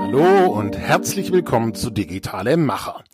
Hallo 0.00 0.46
und 0.52 0.76
herzlich 0.76 1.32
willkommen 1.32 1.74
zu 1.74 1.90
Digitale 1.90 2.56
Macher. 2.56 3.04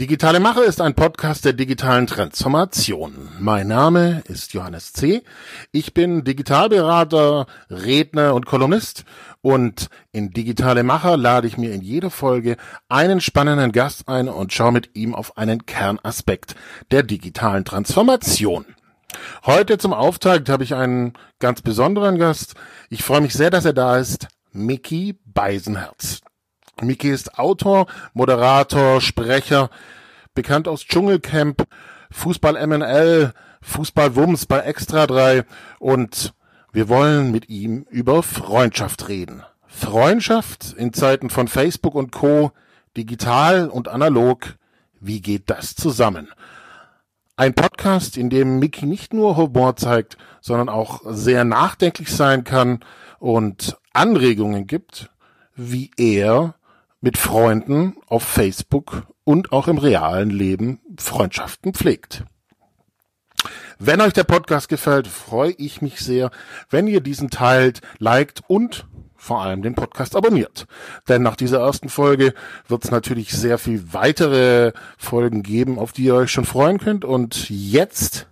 Digitale 0.00 0.38
Macher 0.38 0.62
ist 0.64 0.80
ein 0.80 0.94
Podcast 0.94 1.44
der 1.44 1.54
digitalen 1.54 2.06
Transformation. 2.06 3.30
Mein 3.40 3.66
Name 3.66 4.22
ist 4.28 4.54
Johannes 4.54 4.92
C. 4.92 5.24
Ich 5.72 5.92
bin 5.92 6.22
Digitalberater, 6.22 7.46
Redner 7.68 8.34
und 8.34 8.46
Kolumnist 8.46 9.04
und 9.40 9.88
in 10.12 10.30
Digitale 10.30 10.84
Macher 10.84 11.16
lade 11.16 11.48
ich 11.48 11.58
mir 11.58 11.72
in 11.72 11.82
jeder 11.82 12.10
Folge 12.10 12.56
einen 12.88 13.20
spannenden 13.20 13.72
Gast 13.72 14.08
ein 14.08 14.28
und 14.28 14.52
schaue 14.52 14.70
mit 14.70 14.94
ihm 14.94 15.16
auf 15.16 15.36
einen 15.36 15.66
Kernaspekt 15.66 16.54
der 16.92 17.02
digitalen 17.02 17.64
Transformation. 17.64 18.66
Heute 19.44 19.78
zum 19.78 19.92
Auftakt 19.92 20.48
habe 20.48 20.64
ich 20.64 20.74
einen 20.74 21.14
ganz 21.38 21.62
besonderen 21.62 22.18
Gast. 22.18 22.54
Ich 22.90 23.02
freue 23.02 23.20
mich 23.20 23.32
sehr, 23.32 23.50
dass 23.50 23.64
er 23.64 23.72
da 23.72 23.96
ist. 23.96 24.28
Mickey 24.52 25.18
Beisenherz. 25.24 26.20
Miki 26.82 27.10
ist 27.10 27.38
Autor, 27.38 27.86
Moderator, 28.12 29.00
Sprecher, 29.00 29.70
bekannt 30.34 30.68
aus 30.68 30.84
Dschungelcamp, 30.84 31.66
Fußball 32.10 32.66
MNL, 32.66 33.32
Fußball 33.62 34.14
Wums 34.16 34.46
bei 34.46 34.60
Extra 34.60 35.06
3 35.06 35.44
und 35.78 36.34
wir 36.72 36.88
wollen 36.88 37.32
mit 37.32 37.48
ihm 37.48 37.86
über 37.90 38.22
Freundschaft 38.22 39.08
reden. 39.08 39.42
Freundschaft 39.66 40.74
in 40.76 40.92
Zeiten 40.92 41.30
von 41.30 41.48
Facebook 41.48 41.94
und 41.94 42.12
Co, 42.12 42.52
digital 42.96 43.68
und 43.68 43.88
analog, 43.88 44.54
wie 45.00 45.20
geht 45.20 45.50
das 45.50 45.74
zusammen? 45.74 46.28
Ein 47.38 47.54
Podcast, 47.54 48.16
in 48.16 48.30
dem 48.30 48.58
Mickey 48.58 48.84
nicht 48.84 49.14
nur 49.14 49.36
Humor 49.36 49.76
zeigt, 49.76 50.18
sondern 50.40 50.68
auch 50.68 51.02
sehr 51.04 51.44
nachdenklich 51.44 52.10
sein 52.10 52.42
kann 52.42 52.80
und 53.20 53.76
Anregungen 53.92 54.66
gibt, 54.66 55.12
wie 55.54 55.92
er 55.96 56.56
mit 57.00 57.16
Freunden 57.16 57.94
auf 58.08 58.24
Facebook 58.24 59.06
und 59.22 59.52
auch 59.52 59.68
im 59.68 59.78
realen 59.78 60.30
Leben 60.30 60.80
Freundschaften 60.98 61.74
pflegt. 61.74 62.24
Wenn 63.78 64.00
euch 64.00 64.14
der 64.14 64.24
Podcast 64.24 64.68
gefällt, 64.68 65.06
freue 65.06 65.52
ich 65.52 65.80
mich 65.80 66.00
sehr, 66.00 66.32
wenn 66.70 66.88
ihr 66.88 67.00
diesen 67.00 67.30
teilt, 67.30 67.82
liked 68.00 68.42
und 68.48 68.88
vor 69.18 69.42
allem 69.42 69.60
den 69.60 69.74
Podcast 69.74 70.16
abonniert. 70.16 70.66
Denn 71.08 71.22
nach 71.22 71.36
dieser 71.36 71.58
ersten 71.58 71.90
Folge 71.90 72.32
wird 72.68 72.84
es 72.84 72.90
natürlich 72.90 73.32
sehr 73.32 73.58
viel 73.58 73.92
weitere 73.92 74.72
Folgen 74.96 75.42
geben, 75.42 75.78
auf 75.78 75.92
die 75.92 76.04
ihr 76.04 76.14
euch 76.14 76.30
schon 76.30 76.46
freuen 76.46 76.78
könnt. 76.78 77.04
Und 77.04 77.50
jetzt 77.50 78.26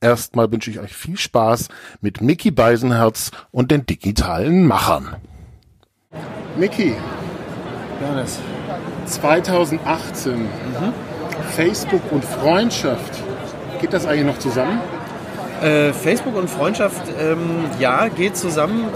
erstmal 0.00 0.50
wünsche 0.50 0.70
ich 0.70 0.80
euch 0.80 0.94
viel 0.94 1.18
Spaß 1.18 1.68
mit 2.00 2.22
Mickey 2.22 2.50
Beisenherz 2.50 3.30
und 3.52 3.70
den 3.70 3.86
digitalen 3.86 4.66
Machern. 4.66 5.16
Mickey, 6.56 6.94
Johannes. 8.00 8.40
2018. 9.04 10.40
Mhm. 10.40 10.48
Facebook 11.54 12.02
und 12.10 12.24
Freundschaft. 12.24 13.22
Geht 13.80 13.92
das 13.92 14.06
eigentlich 14.06 14.26
noch 14.26 14.38
zusammen? 14.38 14.80
Äh, 15.62 15.92
Facebook 15.92 16.36
und 16.36 16.48
Freundschaft, 16.48 17.02
ähm, 17.20 17.66
ja, 17.78 18.08
geht 18.08 18.36
zusammen. 18.36 18.86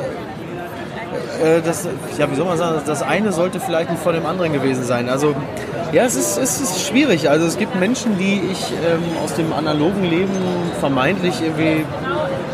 Äh, 1.42 1.60
das, 1.62 1.88
ja, 2.18 2.30
wie 2.30 2.34
soll 2.34 2.46
man 2.46 2.58
sagen, 2.58 2.80
das 2.86 3.02
eine 3.02 3.32
sollte 3.32 3.60
vielleicht 3.60 3.90
nicht 3.90 4.02
vor 4.02 4.12
dem 4.12 4.26
anderen 4.26 4.52
gewesen 4.52 4.84
sein. 4.84 5.08
Also, 5.08 5.34
ja, 5.92 6.04
es 6.04 6.16
ist, 6.16 6.38
es 6.38 6.60
ist 6.60 6.86
schwierig. 6.86 7.30
Also, 7.30 7.46
es 7.46 7.58
gibt 7.58 7.74
Menschen, 7.78 8.18
die 8.18 8.42
ich 8.50 8.72
ähm, 8.72 9.02
aus 9.22 9.34
dem 9.34 9.52
analogen 9.52 10.04
Leben 10.04 10.32
vermeintlich 10.80 11.40
irgendwie 11.42 11.84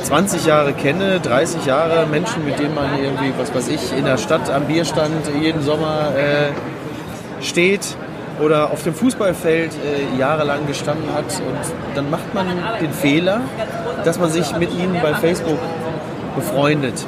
20 0.03 0.47
Jahre 0.47 0.73
kenne, 0.73 1.21
30 1.21 1.67
Jahre 1.67 2.07
Menschen, 2.07 2.45
mit 2.45 2.59
denen 2.59 2.75
man 2.75 2.99
irgendwie, 3.03 3.33
was 3.39 3.55
weiß 3.55 3.69
ich, 3.69 3.97
in 3.97 4.05
der 4.05 4.17
Stadt 4.17 4.51
am 4.51 4.65
Bierstand 4.65 5.29
jeden 5.41 5.63
Sommer 5.63 6.13
äh, 6.17 7.43
steht 7.43 7.97
oder 8.41 8.71
auf 8.71 8.83
dem 8.83 8.95
Fußballfeld 8.95 9.73
äh, 9.73 10.19
jahrelang 10.19 10.67
gestanden 10.67 11.13
hat. 11.15 11.25
Und 11.25 11.97
dann 11.97 12.11
macht 12.11 12.35
man 12.35 12.47
den 12.81 12.93
Fehler, 12.93 13.43
dass 14.05 14.19
man 14.19 14.31
sich 14.31 14.57
mit 14.57 14.73
ihnen 14.73 14.97
bei 15.03 15.15
Facebook 15.15 15.59
befreundet. 16.35 17.05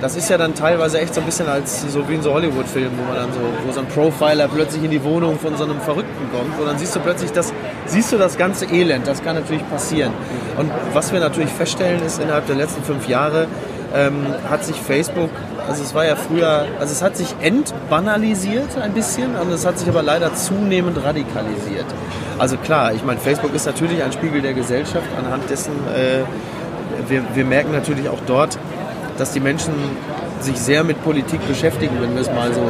Das 0.00 0.14
ist 0.14 0.30
ja 0.30 0.38
dann 0.38 0.54
teilweise 0.54 1.00
echt 1.00 1.14
so 1.14 1.20
ein 1.20 1.26
bisschen 1.26 1.48
als 1.48 1.82
so 1.92 2.08
wie 2.08 2.14
in 2.14 2.22
so 2.22 2.32
Hollywood-Filmen, 2.32 2.96
wo 2.96 3.02
man 3.04 3.16
dann 3.16 3.32
so, 3.32 3.40
wo 3.66 3.72
so 3.72 3.80
ein 3.80 3.86
Profiler 3.86 4.46
plötzlich 4.46 4.84
in 4.84 4.90
die 4.90 5.02
Wohnung 5.02 5.38
von 5.38 5.56
so 5.56 5.64
einem 5.64 5.80
Verrückten 5.80 6.30
kommt, 6.32 6.58
und 6.58 6.66
dann 6.66 6.78
siehst 6.78 6.94
du 6.94 7.00
plötzlich 7.00 7.32
das, 7.32 7.52
siehst 7.86 8.12
du 8.12 8.16
das 8.16 8.36
ganze 8.36 8.66
Elend. 8.66 9.06
Das 9.08 9.22
kann 9.22 9.34
natürlich 9.34 9.68
passieren. 9.68 10.12
Und 10.56 10.70
was 10.92 11.12
wir 11.12 11.18
natürlich 11.18 11.50
feststellen 11.50 12.02
ist, 12.04 12.20
innerhalb 12.20 12.46
der 12.46 12.56
letzten 12.56 12.82
fünf 12.84 13.08
Jahre 13.08 13.48
ähm, 13.94 14.26
hat 14.48 14.64
sich 14.64 14.76
Facebook, 14.76 15.30
also 15.68 15.82
es 15.82 15.94
war 15.94 16.06
ja 16.06 16.14
früher, 16.14 16.66
also 16.78 16.92
es 16.92 17.02
hat 17.02 17.16
sich 17.16 17.34
entbanalisiert 17.40 18.78
ein 18.80 18.92
bisschen 18.92 19.34
und 19.34 19.50
es 19.50 19.66
hat 19.66 19.78
sich 19.78 19.88
aber 19.88 20.02
leider 20.02 20.34
zunehmend 20.34 21.02
radikalisiert. 21.02 21.86
Also 22.38 22.56
klar, 22.56 22.92
ich 22.94 23.04
meine, 23.04 23.18
Facebook 23.18 23.52
ist 23.52 23.66
natürlich 23.66 24.02
ein 24.02 24.12
Spiegel 24.12 24.42
der 24.42 24.54
Gesellschaft, 24.54 25.06
anhand 25.18 25.50
dessen 25.50 25.72
äh, 25.88 26.22
wir, 27.08 27.22
wir 27.34 27.44
merken 27.44 27.72
natürlich 27.72 28.08
auch 28.08 28.18
dort, 28.26 28.58
dass 29.18 29.32
die 29.32 29.40
Menschen 29.40 29.74
sich 30.40 30.56
sehr 30.56 30.84
mit 30.84 31.02
Politik 31.02 31.46
beschäftigen, 31.48 31.96
wenn 32.00 32.14
wir 32.14 32.22
es 32.22 32.30
mal 32.30 32.52
so 32.52 32.62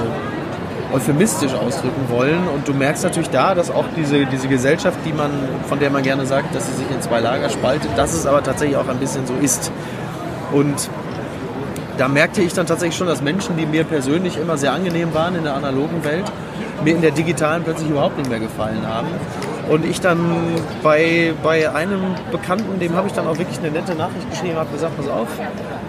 euphemistisch 0.94 1.52
ausdrücken 1.54 2.08
wollen. 2.08 2.48
Und 2.48 2.66
du 2.66 2.72
merkst 2.72 3.04
natürlich 3.04 3.30
da, 3.30 3.54
dass 3.54 3.70
auch 3.70 3.84
diese, 3.96 4.26
diese 4.26 4.48
Gesellschaft, 4.48 4.98
die 5.04 5.12
man, 5.12 5.30
von 5.68 5.78
der 5.78 5.90
man 5.90 6.02
gerne 6.02 6.26
sagt, 6.26 6.54
dass 6.54 6.66
sie 6.66 6.72
sich 6.72 6.90
in 6.90 7.00
zwei 7.02 7.20
Lager 7.20 7.50
spaltet, 7.50 7.90
dass 7.96 8.14
es 8.14 8.26
aber 8.26 8.42
tatsächlich 8.42 8.76
auch 8.76 8.88
ein 8.88 8.98
bisschen 8.98 9.26
so 9.26 9.34
ist. 9.34 9.70
Und 10.52 10.88
da 11.98 12.08
merkte 12.08 12.40
ich 12.40 12.54
dann 12.54 12.66
tatsächlich 12.66 12.96
schon, 12.96 13.08
dass 13.08 13.22
Menschen, 13.22 13.56
die 13.56 13.66
mir 13.66 13.84
persönlich 13.84 14.38
immer 14.38 14.56
sehr 14.56 14.72
angenehm 14.72 15.12
waren 15.14 15.34
in 15.34 15.44
der 15.44 15.54
analogen 15.54 16.04
Welt, 16.04 16.24
mir 16.84 16.94
in 16.94 17.02
der 17.02 17.10
digitalen 17.10 17.64
plötzlich 17.64 17.90
überhaupt 17.90 18.16
nicht 18.16 18.30
mehr 18.30 18.38
gefallen 18.38 18.86
haben. 18.86 19.08
Und 19.68 19.84
ich 19.84 20.00
dann 20.00 20.18
bei, 20.82 21.34
bei 21.42 21.70
einem 21.70 22.00
Bekannten, 22.30 22.78
dem 22.78 22.94
habe 22.94 23.08
ich 23.08 23.12
dann 23.12 23.26
auch 23.26 23.36
wirklich 23.36 23.58
eine 23.58 23.70
nette 23.70 23.94
Nachricht 23.94 24.30
geschrieben, 24.30 24.56
habe 24.56 24.70
gesagt, 24.70 24.96
pass 24.96 25.08
auf, 25.08 25.28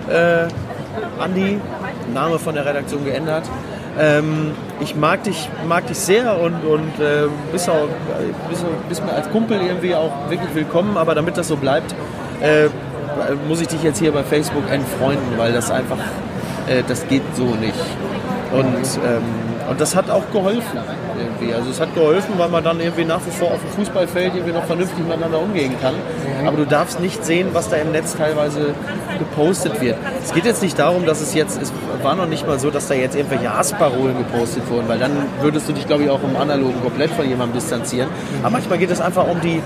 äh, 0.10 0.48
Andi, 1.22 1.60
Name 2.14 2.40
von 2.40 2.56
der 2.56 2.66
Redaktion 2.66 3.06
geändert. 3.06 3.44
Ähm, 4.00 4.52
ich 4.80 4.96
mag 4.96 5.24
dich, 5.24 5.50
mag 5.68 5.88
dich 5.88 5.98
sehr 5.98 6.40
und, 6.40 6.64
und 6.64 7.00
äh, 7.00 7.28
bist, 7.52 7.70
auch, 7.70 7.88
bist, 8.50 8.66
bist, 8.88 9.06
mir 9.06 9.14
als 9.14 9.30
Kumpel 9.30 9.60
irgendwie 9.62 9.96
auch 9.96 10.12
wirklich 10.30 10.54
willkommen, 10.56 10.96
aber 10.98 11.16
damit 11.16 11.38
das 11.38 11.48
so 11.48 11.58
bleibt, 11.58 11.94
äh, 12.42 12.68
muss 13.48 13.60
ich 13.62 13.68
dich 13.68 13.84
jetzt 13.84 14.00
hier 14.00 14.12
bei 14.12 14.24
Facebook 14.24 14.70
entfreunden, 14.72 15.38
weil 15.38 15.52
das 15.52 15.70
einfach, 15.70 15.98
äh, 16.68 16.84
das 16.88 17.08
geht 17.08 17.24
so 17.36 17.56
nicht. 17.56 17.74
Und, 18.54 18.66
ähm, 19.06 19.24
und 19.70 19.82
das 19.82 19.96
hat 19.96 20.10
auch 20.10 20.24
geholfen 20.32 20.80
irgendwie. 21.20 21.54
Also 21.54 21.70
es 21.70 21.80
hat 21.80 21.94
geholfen, 21.94 22.34
weil 22.38 22.50
man 22.50 22.64
dann 22.64 22.80
irgendwie 22.80 23.06
nach 23.06 23.20
wie 23.26 23.32
vor 23.32 23.52
auf 23.52 23.60
dem 23.62 23.70
Fußballfeld 23.72 24.36
irgendwie 24.36 24.54
noch 24.54 24.66
vernünftig 24.66 25.06
miteinander 25.06 25.40
umgehen 25.40 25.76
kann. 25.82 25.96
Aber 26.48 26.58
du 26.58 26.66
darfst 26.66 27.00
nicht 27.00 27.26
sehen, 27.26 27.50
was 27.54 27.70
da 27.70 27.78
im 27.78 27.92
Netz 27.92 28.16
teilweise 28.16 28.74
gepostet 29.18 29.82
wird. 29.82 29.98
Es 30.24 30.34
geht 30.34 30.46
jetzt 30.46 30.62
nicht 30.62 30.78
darum, 30.78 31.06
dass 31.06 31.22
es 31.22 31.34
jetzt, 31.34 31.62
es 31.62 31.72
war 32.02 32.16
noch 32.16 32.28
nicht 32.28 32.48
mal 32.48 32.60
so, 32.60 32.70
dass 32.70 32.88
da 32.88 32.94
jetzt 32.94 33.16
irgendwelche 33.16 33.56
Hassparolen 33.56 34.18
gepostet 34.18 34.70
wurden, 34.70 34.88
weil 34.88 35.00
dann 35.00 35.12
würdest 35.42 35.68
du 35.68 35.74
dich, 35.74 35.88
glaube 35.88 36.04
ich, 36.04 36.10
auch 36.10 36.24
im 36.24 36.36
Analogen 36.36 36.82
komplett 36.82 37.12
von 37.12 37.28
jemandem 37.28 37.60
distanzieren. 37.60 38.10
Aber 38.42 38.52
manchmal 38.52 38.78
geht 38.78 38.92
es 38.92 39.02
einfach 39.02 39.28
um 39.28 39.42
die, 39.42 39.62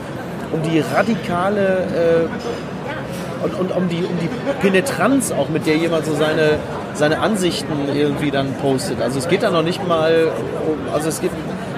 um 0.52 0.62
die 0.64 0.80
radikale 0.80 2.28
äh, 2.30 3.44
und, 3.44 3.54
und 3.60 3.76
um, 3.76 3.90
die, 3.90 3.98
um 3.98 4.18
die 4.22 4.30
Penetranz 4.62 5.32
auch, 5.32 5.50
mit 5.50 5.66
der 5.68 5.76
jemand 5.76 6.06
so 6.06 6.14
seine, 6.14 6.58
seine 6.94 7.20
Ansichten 7.20 7.90
irgendwie 7.94 8.32
dann 8.32 8.54
postet. 8.54 9.02
Also 9.02 9.20
es 9.20 9.28
geht 9.28 9.44
da 9.44 9.52
noch 9.52 9.64
nicht 9.64 9.86
mal, 9.86 10.30
also 10.94 11.10
es 11.10 11.20
geht, 11.20 11.32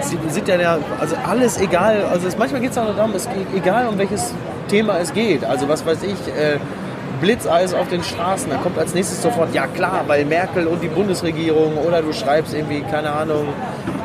sind 0.06 0.48
ja, 0.48 0.78
also 1.00 1.16
alles 1.28 1.60
egal, 1.60 2.04
also 2.12 2.28
es, 2.28 2.38
manchmal 2.38 2.62
geht 2.62 2.72
es 2.72 2.78
auch 2.78 2.96
darum, 2.96 3.14
es 3.14 3.28
geht, 3.28 3.48
egal 3.56 3.88
um 3.88 3.98
welches 3.98 4.34
Thema 4.68 5.00
es 5.00 5.14
geht. 5.14 5.44
Also 5.44 5.68
was 5.68 5.86
weiß 5.86 6.04
ich, 6.04 6.28
äh, 6.28 6.60
Blitzeis 7.16 7.74
auf 7.74 7.90
den 7.90 8.04
Straßen, 8.04 8.50
dann 8.50 8.62
kommt 8.62 8.78
als 8.78 8.94
nächstes 8.94 9.22
sofort, 9.22 9.54
ja 9.54 9.68
klar, 9.68 10.04
weil 10.08 10.26
Merkel 10.26 10.68
und 10.68 10.82
die 10.82 10.88
Bundesregierung 10.88 11.78
oder 11.78 12.02
du 12.02 12.14
schreibst 12.14 12.54
irgendwie, 12.54 12.82
keine 12.82 13.12
Ahnung, 13.12 13.48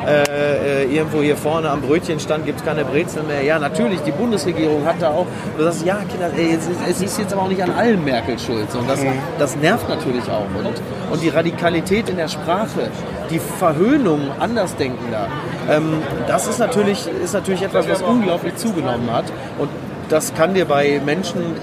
äh, 0.05 0.83
äh 0.83 0.95
irgendwo 0.95 1.21
hier 1.21 1.37
vorne 1.37 1.69
am 1.69 1.81
Brötchenstand 1.81 2.45
gibt 2.45 2.59
es 2.59 2.65
keine 2.65 2.83
Brezel 2.85 3.23
mehr. 3.23 3.43
Ja, 3.43 3.59
natürlich, 3.59 4.01
die 4.01 4.11
Bundesregierung 4.11 4.85
hat 4.85 4.95
da 4.99 5.09
auch, 5.11 5.27
du 5.57 5.63
sagst, 5.63 5.85
ja 5.85 5.99
Kinder, 6.09 6.31
ey, 6.35 6.55
es, 6.55 6.67
ist, 6.67 6.79
es, 6.89 7.01
ist, 7.01 7.19
jetzt 7.19 7.33
aber 7.33 7.43
auch 7.43 7.47
nicht 7.47 7.61
an 7.61 7.71
allen 7.71 8.03
Merkel 8.03 8.37
schuld. 8.39 8.73
Und 8.73 8.89
das, 8.89 9.01
mhm. 9.01 9.13
das 9.37 9.55
nervt 9.55 9.87
natürlich 9.89 10.29
auch. 10.29 10.47
Und, 10.57 10.81
und 11.11 11.21
die 11.21 11.29
Radikalität 11.29 12.09
in 12.09 12.17
der 12.17 12.27
Sprache, 12.27 12.89
die 13.29 13.39
Verhöhnung 13.39 14.21
Andersdenkender, 14.39 15.27
ähm, 15.69 16.01
das 16.27 16.47
ist 16.47 16.59
natürlich, 16.59 17.07
ist 17.23 17.33
natürlich 17.33 17.61
etwas, 17.61 17.87
was 17.87 18.01
unglaublich 18.01 18.55
zugenommen 18.55 19.11
hat. 19.11 19.25
Und 19.57 19.69
das 20.09 20.33
kann 20.33 20.53
dir 20.53 20.65
bei 20.65 21.01
Menschen 21.03 21.55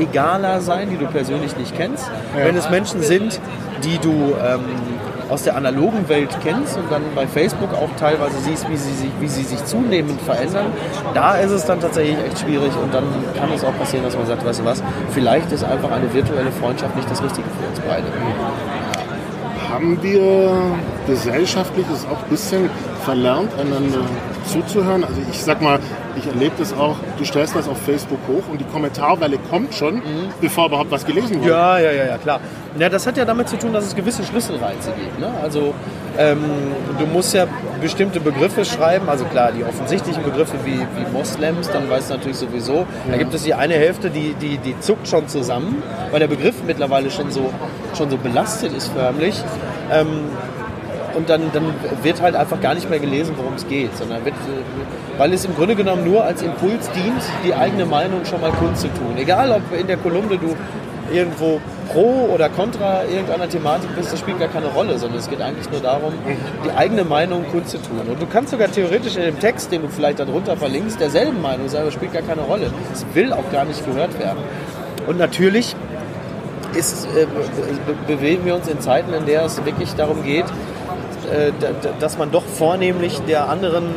egaler 0.00 0.60
sein, 0.60 0.90
die 0.90 0.96
du 0.96 1.06
persönlich 1.06 1.56
nicht 1.56 1.76
kennst. 1.76 2.06
Ja. 2.36 2.44
Wenn 2.46 2.56
es 2.56 2.70
Menschen 2.70 3.02
sind, 3.02 3.40
die 3.84 3.98
du, 3.98 4.34
ähm, 4.42 4.64
aus 5.30 5.44
der 5.44 5.56
analogen 5.56 6.08
Welt 6.08 6.36
kennst 6.42 6.76
und 6.76 6.90
dann 6.90 7.02
bei 7.14 7.26
Facebook 7.26 7.72
auch 7.72 7.88
teilweise 7.98 8.38
siehst, 8.40 8.68
wie 8.68 8.76
sie, 8.76 8.92
sich, 8.92 9.10
wie 9.20 9.28
sie 9.28 9.44
sich 9.44 9.64
zunehmend 9.64 10.20
verändern, 10.22 10.66
da 11.14 11.36
ist 11.36 11.52
es 11.52 11.64
dann 11.64 11.80
tatsächlich 11.80 12.18
echt 12.26 12.40
schwierig 12.40 12.72
und 12.82 12.92
dann 12.92 13.04
kann 13.38 13.50
es 13.52 13.64
auch 13.64 13.76
passieren, 13.78 14.04
dass 14.04 14.16
man 14.16 14.26
sagt, 14.26 14.44
weißt 14.44 14.60
du 14.60 14.64
was, 14.64 14.82
vielleicht 15.12 15.52
ist 15.52 15.64
einfach 15.64 15.92
eine 15.92 16.12
virtuelle 16.12 16.50
Freundschaft 16.50 16.96
nicht 16.96 17.08
das 17.08 17.22
Richtige 17.22 17.46
für 17.48 17.68
uns 17.68 17.80
beide. 17.80 18.06
Haben 19.70 20.02
wir 20.02 20.52
gesellschaftlich 21.06 21.86
es 21.94 22.04
auch 22.06 22.22
ein 22.24 22.28
bisschen 22.28 22.68
verlernt, 23.00 23.52
einander 23.58 24.04
zuzuhören? 24.46 25.04
Also 25.04 25.20
ich 25.30 25.42
sag 25.42 25.60
mal, 25.60 25.78
ich 26.16 26.26
erlebe 26.26 26.54
das 26.58 26.72
auch, 26.72 26.96
du 27.18 27.24
stellst 27.24 27.54
das 27.56 27.68
auf 27.68 27.78
Facebook 27.78 28.18
hoch 28.28 28.42
und 28.50 28.60
die 28.60 28.64
Kommentarwelle 28.64 29.38
kommt 29.50 29.74
schon, 29.74 29.96
mhm. 29.96 30.28
bevor 30.40 30.66
überhaupt 30.66 30.90
was 30.90 31.06
gelesen 31.06 31.40
wird. 31.40 31.50
Ja, 31.50 31.78
ja, 31.78 31.92
ja, 31.92 32.04
ja, 32.06 32.18
klar. 32.18 32.40
Ja, 32.78 32.88
das 32.88 33.06
hat 33.06 33.16
ja 33.16 33.24
damit 33.24 33.48
zu 33.48 33.56
tun, 33.58 33.72
dass 33.72 33.84
es 33.86 33.96
gewisse 33.96 34.24
Schlüsselreize 34.24 34.92
gibt. 34.92 35.18
Ne? 35.18 35.32
Also 35.42 35.74
ähm, 36.18 36.38
du 36.98 37.06
musst 37.06 37.34
ja 37.34 37.46
bestimmte 37.80 38.20
Begriffe 38.20 38.64
schreiben, 38.64 39.08
also 39.08 39.24
klar, 39.24 39.52
die 39.52 39.64
offensichtlichen 39.64 40.22
Begriffe 40.22 40.56
wie, 40.64 40.78
wie 40.78 41.12
Moslems, 41.12 41.70
dann 41.70 41.88
weißt 41.88 42.10
du 42.10 42.14
natürlich 42.14 42.36
sowieso, 42.36 42.74
ja. 42.74 42.86
da 43.12 43.16
gibt 43.16 43.32
es 43.34 43.44
die 43.44 43.54
eine 43.54 43.74
Hälfte, 43.74 44.10
die, 44.10 44.34
die, 44.34 44.58
die 44.58 44.78
zuckt 44.80 45.08
schon 45.08 45.28
zusammen, 45.28 45.82
weil 46.10 46.20
der 46.20 46.28
Begriff 46.28 46.56
mittlerweile 46.66 47.10
schon 47.10 47.30
so, 47.30 47.50
schon 47.96 48.10
so 48.10 48.16
belastet 48.16 48.72
ist 48.72 48.92
förmlich. 48.92 49.42
Ähm, 49.90 50.24
und 51.14 51.28
dann, 51.28 51.50
dann 51.52 51.74
wird 52.02 52.20
halt 52.20 52.34
einfach 52.34 52.60
gar 52.60 52.74
nicht 52.74 52.88
mehr 52.88 52.98
gelesen, 52.98 53.34
worum 53.36 53.54
es 53.54 53.66
geht, 53.66 53.96
sondern 53.96 54.24
wird, 54.24 54.34
weil 55.18 55.32
es 55.32 55.44
im 55.44 55.54
Grunde 55.54 55.74
genommen 55.74 56.04
nur 56.04 56.24
als 56.24 56.42
Impuls 56.42 56.90
dient, 56.92 57.22
die 57.44 57.54
eigene 57.54 57.86
Meinung 57.86 58.24
schon 58.24 58.40
mal 58.40 58.52
kundzutun. 58.52 59.16
Egal, 59.16 59.52
ob 59.52 59.62
in 59.78 59.86
der 59.86 59.96
Kolumne 59.96 60.38
du 60.38 60.56
irgendwo 61.12 61.60
pro 61.92 62.28
oder 62.32 62.48
contra 62.48 63.04
irgendeiner 63.04 63.48
Thematik 63.48 63.94
bist, 63.96 64.12
das 64.12 64.20
spielt 64.20 64.38
gar 64.38 64.48
keine 64.48 64.66
Rolle, 64.66 64.98
sondern 64.98 65.18
es 65.18 65.28
geht 65.28 65.40
eigentlich 65.40 65.70
nur 65.70 65.80
darum, 65.80 66.12
die 66.64 66.70
eigene 66.70 67.04
Meinung 67.04 67.44
kundzutun. 67.50 68.00
Und 68.08 68.22
du 68.22 68.26
kannst 68.26 68.50
sogar 68.50 68.70
theoretisch 68.70 69.16
in 69.16 69.22
dem 69.22 69.40
Text, 69.40 69.72
den 69.72 69.82
du 69.82 69.88
vielleicht 69.88 70.20
darunter 70.20 70.56
verlinkst, 70.56 71.00
derselben 71.00 71.42
Meinung 71.42 71.68
sein, 71.68 71.82
aber 71.82 71.90
spielt 71.90 72.12
gar 72.12 72.22
keine 72.22 72.42
Rolle. 72.42 72.70
Es 72.92 73.04
will 73.14 73.32
auch 73.32 73.50
gar 73.50 73.64
nicht 73.64 73.84
gehört 73.84 74.18
werden. 74.18 74.38
Und 75.06 75.18
natürlich 75.18 75.74
ist, 76.74 77.06
äh, 77.16 77.26
bewegen 78.06 78.44
wir 78.44 78.54
uns 78.54 78.68
in 78.68 78.80
Zeiten, 78.80 79.12
in 79.12 79.26
der 79.26 79.44
es 79.44 79.64
wirklich 79.64 79.94
darum 79.94 80.22
geht, 80.22 80.44
dass 82.00 82.18
man 82.18 82.30
doch 82.30 82.44
vornehmlich 82.44 83.20
der 83.20 83.48
anderen 83.48 83.94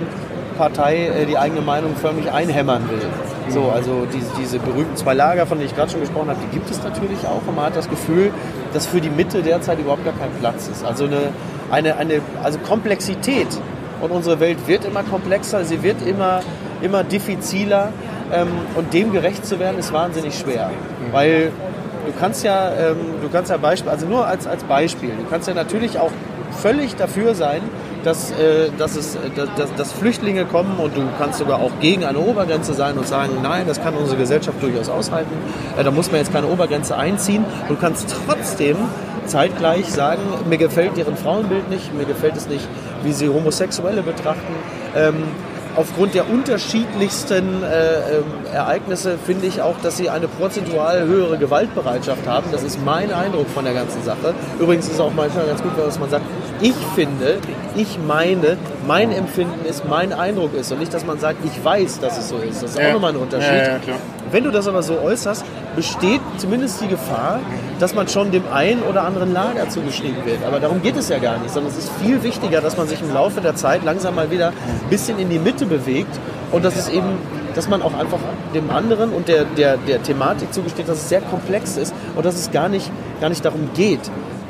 Partei 0.54 1.08
äh, 1.08 1.26
die 1.26 1.38
eigene 1.38 1.62
Meinung 1.62 1.96
förmlich 1.96 2.32
einhämmern 2.32 2.90
will. 2.90 3.02
So, 3.50 3.64
mhm. 3.64 3.70
also 3.72 4.08
diese, 4.14 4.28
diese 4.40 4.60
berühmten 4.60 4.96
zwei 4.96 5.14
Lager, 5.14 5.46
von 5.46 5.58
denen 5.58 5.70
ich 5.70 5.76
gerade 5.76 5.92
schon 5.92 6.00
gesprochen 6.00 6.30
habe, 6.30 6.40
die 6.46 6.54
gibt 6.54 6.70
es 6.70 6.82
natürlich 6.84 7.26
auch. 7.26 7.46
Und 7.48 7.56
man 7.56 7.66
hat 7.66 7.76
das 7.76 7.90
Gefühl, 7.90 8.32
dass 8.74 8.86
für 8.86 9.02
die 9.02 9.10
Mitte 9.10 9.42
derzeit 9.42 9.80
überhaupt 9.80 10.06
gar 10.06 10.14
kein 10.14 10.32
Platz 10.40 10.68
ist. 10.68 10.86
Also 10.86 11.06
eine, 11.06 11.30
eine, 11.72 11.98
eine 11.98 12.22
also 12.44 12.60
Komplexität. 12.60 13.48
Und 14.02 14.12
unsere 14.12 14.40
Welt 14.40 14.68
wird 14.68 14.86
immer 14.86 15.04
komplexer, 15.04 15.64
sie 15.64 15.82
wird 15.84 16.06
immer, 16.06 16.42
immer 16.82 17.04
diffiziler. 17.04 17.90
Ähm, 18.32 18.48
und 18.76 18.94
dem 18.94 19.12
gerecht 19.12 19.46
zu 19.46 19.60
werden, 19.60 19.78
ist 19.78 19.94
wahnsinnig 19.94 20.38
schwer. 20.38 20.70
Mhm. 20.70 21.14
Weil 21.14 21.52
du 22.06 22.14
kannst 22.20 22.44
ja, 22.44 22.72
ähm, 22.72 22.98
du 23.22 23.30
kannst 23.30 23.52
ja 23.52 23.58
Beispiel, 23.58 23.92
also 23.92 24.08
nur 24.08 24.26
als, 24.28 24.48
als 24.48 24.64
Beispiel, 24.64 25.10
du 25.12 25.30
kannst 25.30 25.48
ja 25.48 25.54
natürlich 25.54 26.00
auch 26.00 26.12
völlig 26.54 26.96
dafür 26.96 27.36
sein, 27.36 27.62
dass, 28.04 28.32
äh, 28.32 28.70
dass, 28.78 28.96
es, 28.96 29.18
dass, 29.36 29.74
dass 29.76 29.92
Flüchtlinge 29.94 30.46
kommen 30.46 30.78
und 30.78 30.96
du 30.96 31.02
kannst 31.18 31.40
sogar 31.40 31.60
auch 31.60 31.72
gegen 31.80 32.04
eine 32.04 32.20
Obergrenze 32.20 32.74
sein 32.74 32.98
und 32.98 33.08
sagen, 33.08 33.38
nein, 33.42 33.66
das 33.68 33.82
kann 33.82 33.96
unsere 33.96 34.18
Gesellschaft 34.18 34.62
durchaus 34.62 34.90
aushalten. 34.90 35.36
Äh, 35.78 35.84
da 35.84 35.92
muss 35.92 36.12
man 36.12 36.20
jetzt 36.20 36.34
keine 36.34 36.48
Obergrenze 36.48 36.98
einziehen. 36.98 37.46
Du 37.68 37.76
kannst 37.76 38.16
trotzdem 38.28 38.78
zeitgleich 39.26 39.90
sagen, 39.90 40.22
mir 40.50 40.58
gefällt 40.58 40.98
deren 40.98 41.16
Frauenbild 41.16 41.70
nicht, 41.70 41.94
mir 41.94 42.06
gefällt 42.06 42.36
es 42.36 42.48
nicht, 42.48 42.68
wie 43.04 43.14
sie 43.14 43.30
Homosexuelle 43.30 44.04
betrachten. 44.04 44.54
Ähm, 44.96 45.24
aufgrund 45.76 46.14
der 46.14 46.30
unterschiedlichsten 46.30 47.64
äh, 47.64 48.18
ähm, 48.18 48.24
Ereignisse 48.54 49.18
finde 49.26 49.48
ich 49.48 49.62
auch, 49.62 49.76
dass 49.82 49.98
sie 49.98 50.10
eine 50.10 50.28
prozentual 50.28 51.06
höhere 51.06 51.38
Gewaltbereitschaft 51.38 52.28
haben. 52.28 52.48
Das 52.52 52.64
ist 52.64 52.84
mein 52.84 53.12
Eindruck 53.12 53.50
von 53.50 53.66
der 53.66 53.74
ganzen 53.74 54.04
Sache. 54.04 54.34
Übrigens 54.60 54.88
ist 54.88 54.94
es 54.94 55.00
auch 55.00 55.14
manchmal 55.16 55.46
ganz 55.46 55.62
gut, 55.62 55.72
dass 55.78 56.00
man 56.00 56.10
sagt, 56.10 56.26
ich 56.64 56.76
finde, 56.96 57.40
ich 57.76 58.00
meine, 58.08 58.58
mein 58.88 59.12
Empfinden 59.12 59.66
ist, 59.66 59.86
mein 59.88 60.14
Eindruck 60.14 60.54
ist 60.54 60.72
und 60.72 60.80
nicht, 60.80 60.94
dass 60.94 61.06
man 61.06 61.20
sagt, 61.20 61.44
ich 61.44 61.64
weiß, 61.64 62.00
dass 62.00 62.18
es 62.18 62.30
so 62.30 62.38
ist. 62.38 62.64
Das 62.64 62.72
ist 62.72 62.80
ja. 62.80 62.88
auch 62.88 62.94
nochmal 62.94 63.12
ein 63.12 63.18
Unterschied. 63.18 63.52
Ja, 63.52 63.74
ja, 63.76 64.00
Wenn 64.32 64.46
du 64.46 64.52
das 64.52 64.66
aber 64.66 64.82
so 64.82 64.98
äußerst, 64.98 65.44
besteht 65.76 66.22
zumindest 66.38 66.80
die 66.80 66.88
Gefahr, 66.88 67.42
dass 67.80 67.94
man 67.94 68.08
schon 68.08 68.32
dem 68.32 68.44
einen 68.52 68.82
oder 68.84 69.04
anderen 69.04 69.34
Lager 69.34 69.68
zugeschrieben 69.70 70.26
wird. 70.26 70.42
Aber 70.46 70.62
darum 70.62 70.82
geht 70.82 70.96
es 70.96 71.10
ja 71.10 71.18
gar 71.18 71.38
nicht, 71.40 71.54
sondern 71.54 71.74
es 71.74 71.78
ist 71.78 71.92
viel 72.02 72.24
wichtiger, 72.24 72.62
dass 72.62 72.78
man 72.78 72.88
sich 72.88 73.02
im 73.02 73.14
Laufe 73.14 73.42
der 73.42 73.56
Zeit 73.56 73.84
langsam 73.84 74.16
mal 74.16 74.32
wieder 74.32 74.48
ein 74.48 74.90
bisschen 74.90 75.20
in 75.20 75.30
die 75.30 75.40
Mitte 75.40 75.66
bewegt 75.66 76.18
und 76.52 76.64
dass 76.64 76.78
es 76.78 76.88
eben 76.88 77.18
dass 77.56 77.70
man 77.70 77.84
auch 77.84 77.94
einfach 77.94 78.18
dem 78.56 78.70
anderen 78.72 79.12
und 79.12 79.28
der, 79.28 79.46
der, 79.46 79.78
der 79.78 80.02
Thematik 80.02 80.54
zugesteht, 80.54 80.90
dass 80.90 80.98
es 80.98 81.10
sehr 81.10 81.22
komplex 81.22 81.78
ist 81.78 81.94
und 82.16 82.26
dass 82.26 82.36
es 82.36 82.52
gar 82.52 82.70
nicht, 82.70 82.90
gar 83.22 83.30
nicht 83.30 83.46
darum 83.46 83.70
geht, 83.76 84.00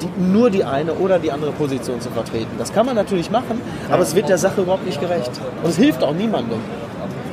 die, 0.02 0.22
nur 0.22 0.50
die 0.50 0.64
eine 0.64 0.94
oder 0.94 1.20
die 1.20 1.32
andere 1.32 1.52
Position 1.52 2.02
zu 2.02 2.10
vertreten. 2.10 2.52
Das 2.58 2.74
kann 2.74 2.86
man 2.86 2.96
natürlich 2.96 3.30
machen, 3.30 3.62
aber 3.90 4.04
es 4.04 4.16
wird 4.16 4.30
der 4.30 4.38
Sache 4.38 4.62
überhaupt 4.62 4.86
nicht 4.86 5.00
gerecht. 5.00 5.32
Und 5.64 5.70
es 5.70 5.78
hilft 5.78 6.04
auch 6.04 6.14
niemandem. 6.14 6.60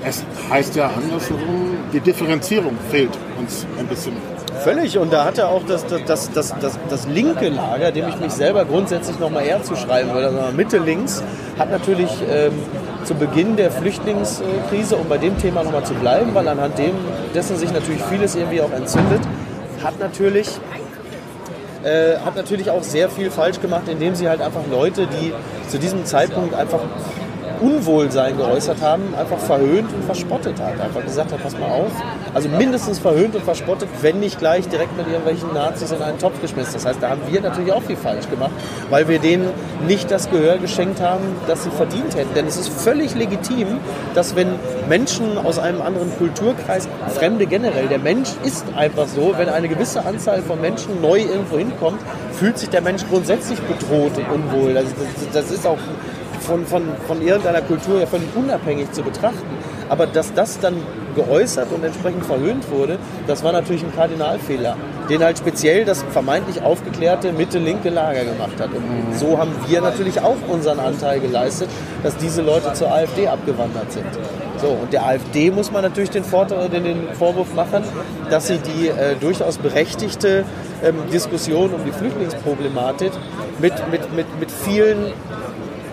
Es 0.05 0.25
heißt 0.51 0.77
ja 0.77 0.91
andersherum, 0.97 1.77
die 1.93 2.01
Differenzierung 2.01 2.73
fehlt 2.91 3.11
uns 3.39 3.67
ein 3.79 3.87
bisschen. 3.87 4.15
Völlig. 4.61 4.99
Und 4.99 5.13
da 5.13 5.25
hat 5.25 5.39
er 5.39 5.49
auch 5.49 5.63
das, 5.67 5.85
das, 5.87 6.31
das, 6.33 6.55
das, 6.61 6.79
das 6.89 7.07
linke 7.07 7.49
Lager, 7.49 7.93
dem 7.93 8.09
ich 8.09 8.19
mich 8.19 8.33
selber 8.33 8.65
grundsätzlich 8.65 9.19
nochmal 9.19 9.45
eher 9.45 9.63
zuschreiben 9.63 10.13
würde, 10.13 10.29
also 10.29 10.57
Mitte 10.57 10.79
links, 10.79 11.23
hat 11.59 11.71
natürlich 11.71 12.11
ähm, 12.31 12.53
zu 13.05 13.15
Beginn 13.15 13.57
der 13.57 13.71
Flüchtlingskrise, 13.71 14.97
um 14.97 15.09
bei 15.09 15.19
dem 15.19 15.39
Thema 15.39 15.65
nochmal 15.65 15.85
zu 15.85 15.95
bleiben, 15.95 16.35
weil 16.35 16.47
anhand 16.49 16.79
dem, 16.79 16.93
dessen 17.35 17.57
sich 17.57 17.73
natürlich 17.73 18.03
vieles 18.03 18.35
irgendwie 18.35 18.61
auch 18.61 18.73
entzündet, 18.73 19.21
hat 19.83 19.99
natürlich, 19.99 20.49
äh, 21.85 22.19
hat 22.19 22.37
natürlich 22.37 22.71
auch 22.71 22.83
sehr 22.83 23.09
viel 23.09 23.31
falsch 23.31 23.61
gemacht, 23.61 23.89
indem 23.89 24.15
sie 24.15 24.29
halt 24.29 24.41
einfach 24.41 24.63
Leute, 24.71 25.07
die 25.07 25.33
zu 25.69 25.79
diesem 25.79 26.05
Zeitpunkt 26.05 26.55
einfach 26.55 26.81
Unwohlsein 27.61 28.37
geäußert 28.37 28.81
haben, 28.81 29.15
einfach 29.19 29.39
verhöhnt 29.39 29.93
und 29.93 30.05
verspottet 30.05 30.61
hat. 30.61 30.81
Einfach 30.81 31.03
gesagt 31.05 31.33
hat, 31.33 31.43
pass 31.43 31.59
mal 31.59 31.69
auf. 31.69 31.93
Also 32.35 32.49
mindestens 32.49 32.99
verhöhnt 32.99 33.35
und 33.35 33.45
verspottet, 33.45 33.89
wenn 34.01 34.21
nicht 34.21 34.39
gleich 34.39 34.69
direkt 34.69 34.97
mit 34.97 35.07
irgendwelchen 35.07 35.53
Nazis 35.53 35.91
in 35.91 36.03
einen 36.03 36.19
Topf 36.19 36.41
geschmissen. 36.41 36.75
Das 36.75 36.87
heißt, 36.87 37.03
da 37.03 37.11
haben 37.11 37.21
wir 37.29 37.41
natürlich 37.41 37.73
auch 37.73 37.83
viel 37.83 37.97
falsch 37.97 38.29
gemacht, 38.31 38.53
weil 38.89 39.09
wir 39.09 39.19
denen 39.19 39.49
nicht 39.87 40.11
das 40.11 40.31
Gehör 40.31 40.59
geschenkt 40.59 41.01
haben, 41.01 41.25
das 41.47 41.65
sie 41.65 41.71
verdient 41.71 42.15
hätten. 42.17 42.35
Denn 42.35 42.47
es 42.47 42.57
ist 42.57 42.69
völlig 42.69 43.15
legitim, 43.15 43.79
dass 44.15 44.37
wenn 44.37 44.49
Menschen 44.89 45.39
aus 45.39 45.59
einem 45.59 45.83
anderen 45.83 46.17
Kulturkreis, 46.17 46.89
Fremde 47.15 47.47
generell, 47.47 47.89
der 47.89 47.99
Mensch 47.99 48.31
ist 48.45 48.65
einfach 48.77 49.07
so, 49.07 49.35
wenn 49.37 49.49
eine 49.49 49.69
gewisse 49.69 50.05
Anzahl 50.05 50.43
von 50.43 50.61
Menschen 50.61 51.01
neu 51.01 51.19
irgendwo 51.21 51.59
hinkommt, 51.59 52.01
fühlt 52.33 52.59
sich 52.59 52.71
der 52.71 52.81
Mensch 52.81 53.03
grundsätzlich 53.09 53.61
bedroht 53.61 54.13
und 54.17 54.31
unwohl. 54.31 54.77
Also 54.77 54.91
das, 54.99 55.45
das 55.45 55.51
ist 55.51 55.67
auch 55.67 55.79
von, 56.41 56.67
von, 56.67 56.83
von 57.07 57.23
irgendeiner 57.23 57.63
Kultur 57.63 58.01
ja 58.01 58.07
völlig 58.07 58.29
unabhängig 58.35 58.93
zu 58.93 59.03
betrachten. 59.03 59.47
Aber 59.89 60.07
dass 60.07 60.33
das 60.35 60.59
dann 60.61 60.77
geäußert 61.17 61.73
und 61.73 61.85
entsprechend 61.85 62.25
verhöhnt 62.25 62.71
wurde, 62.71 62.99
das 63.27 63.43
war 63.43 63.53
natürlich 63.53 63.83
ein 63.83 63.95
Kardinalfehler, 63.95 64.77
den 65.09 65.23
halt 65.23 65.39
speziell 65.39 65.85
das 65.85 66.05
vermeintlich 66.11 66.63
aufgeklärte 66.63 67.33
Mitte-linke 67.33 67.91
Lager 67.91 68.25
gemacht 68.25 68.61
hat. 68.61 68.71
Und 68.73 69.19
so 69.19 69.39
haben 69.39 69.53
wir 69.67 69.81
natürlich 69.81 70.21
auch 70.21 70.37
unseren 70.49 70.79
Anteil 70.79 71.21
geleistet, 71.21 71.69
dass 72.03 72.17
diese 72.17 72.43
Leute 72.43 72.73
zur 72.73 72.93
AfD 72.93 73.27
abgewandert 73.27 73.91
sind. 73.93 74.07
So, 74.59 74.69
und 74.69 74.93
der 74.93 75.07
AfD 75.07 75.51
muss 75.51 75.73
man 75.73 75.83
natürlich 75.83 76.11
den, 76.11 76.23
den 76.23 77.09
Vorwurf 77.15 77.55
machen, 77.55 77.83
dass 78.31 78.47
sie 78.47 78.59
die 78.59 78.89
äh, 78.89 79.17
durchaus 79.19 79.57
berechtigte 79.57 80.45
ähm, 80.85 80.97
Diskussion 81.13 81.73
um 81.73 81.85
die 81.85 81.93
Flüchtlingsproblematik 81.93 83.13
mit, 83.59 83.73
mit, 83.91 84.15
mit, 84.15 84.27
mit 84.39 84.51
vielen 84.51 85.13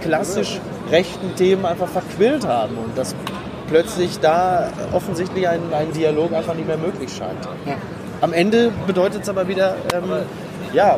klassisch 0.07 0.59
rechten 0.89 1.35
Themen 1.35 1.65
einfach 1.65 1.87
verquillt 1.87 2.47
haben 2.47 2.77
und 2.77 2.97
dass 2.97 3.13
plötzlich 3.67 4.19
da 4.19 4.69
offensichtlich 4.93 5.47
ein, 5.47 5.61
ein 5.73 5.91
Dialog 5.91 6.33
einfach 6.33 6.53
nicht 6.53 6.67
mehr 6.67 6.77
möglich 6.77 7.11
scheint. 7.15 7.43
Ja. 7.65 7.75
Am 8.21 8.33
Ende 8.33 8.71
bedeutet 8.87 9.23
es 9.23 9.29
aber 9.29 9.47
wieder, 9.47 9.75
ähm, 9.93 10.25
ja, 10.73 10.97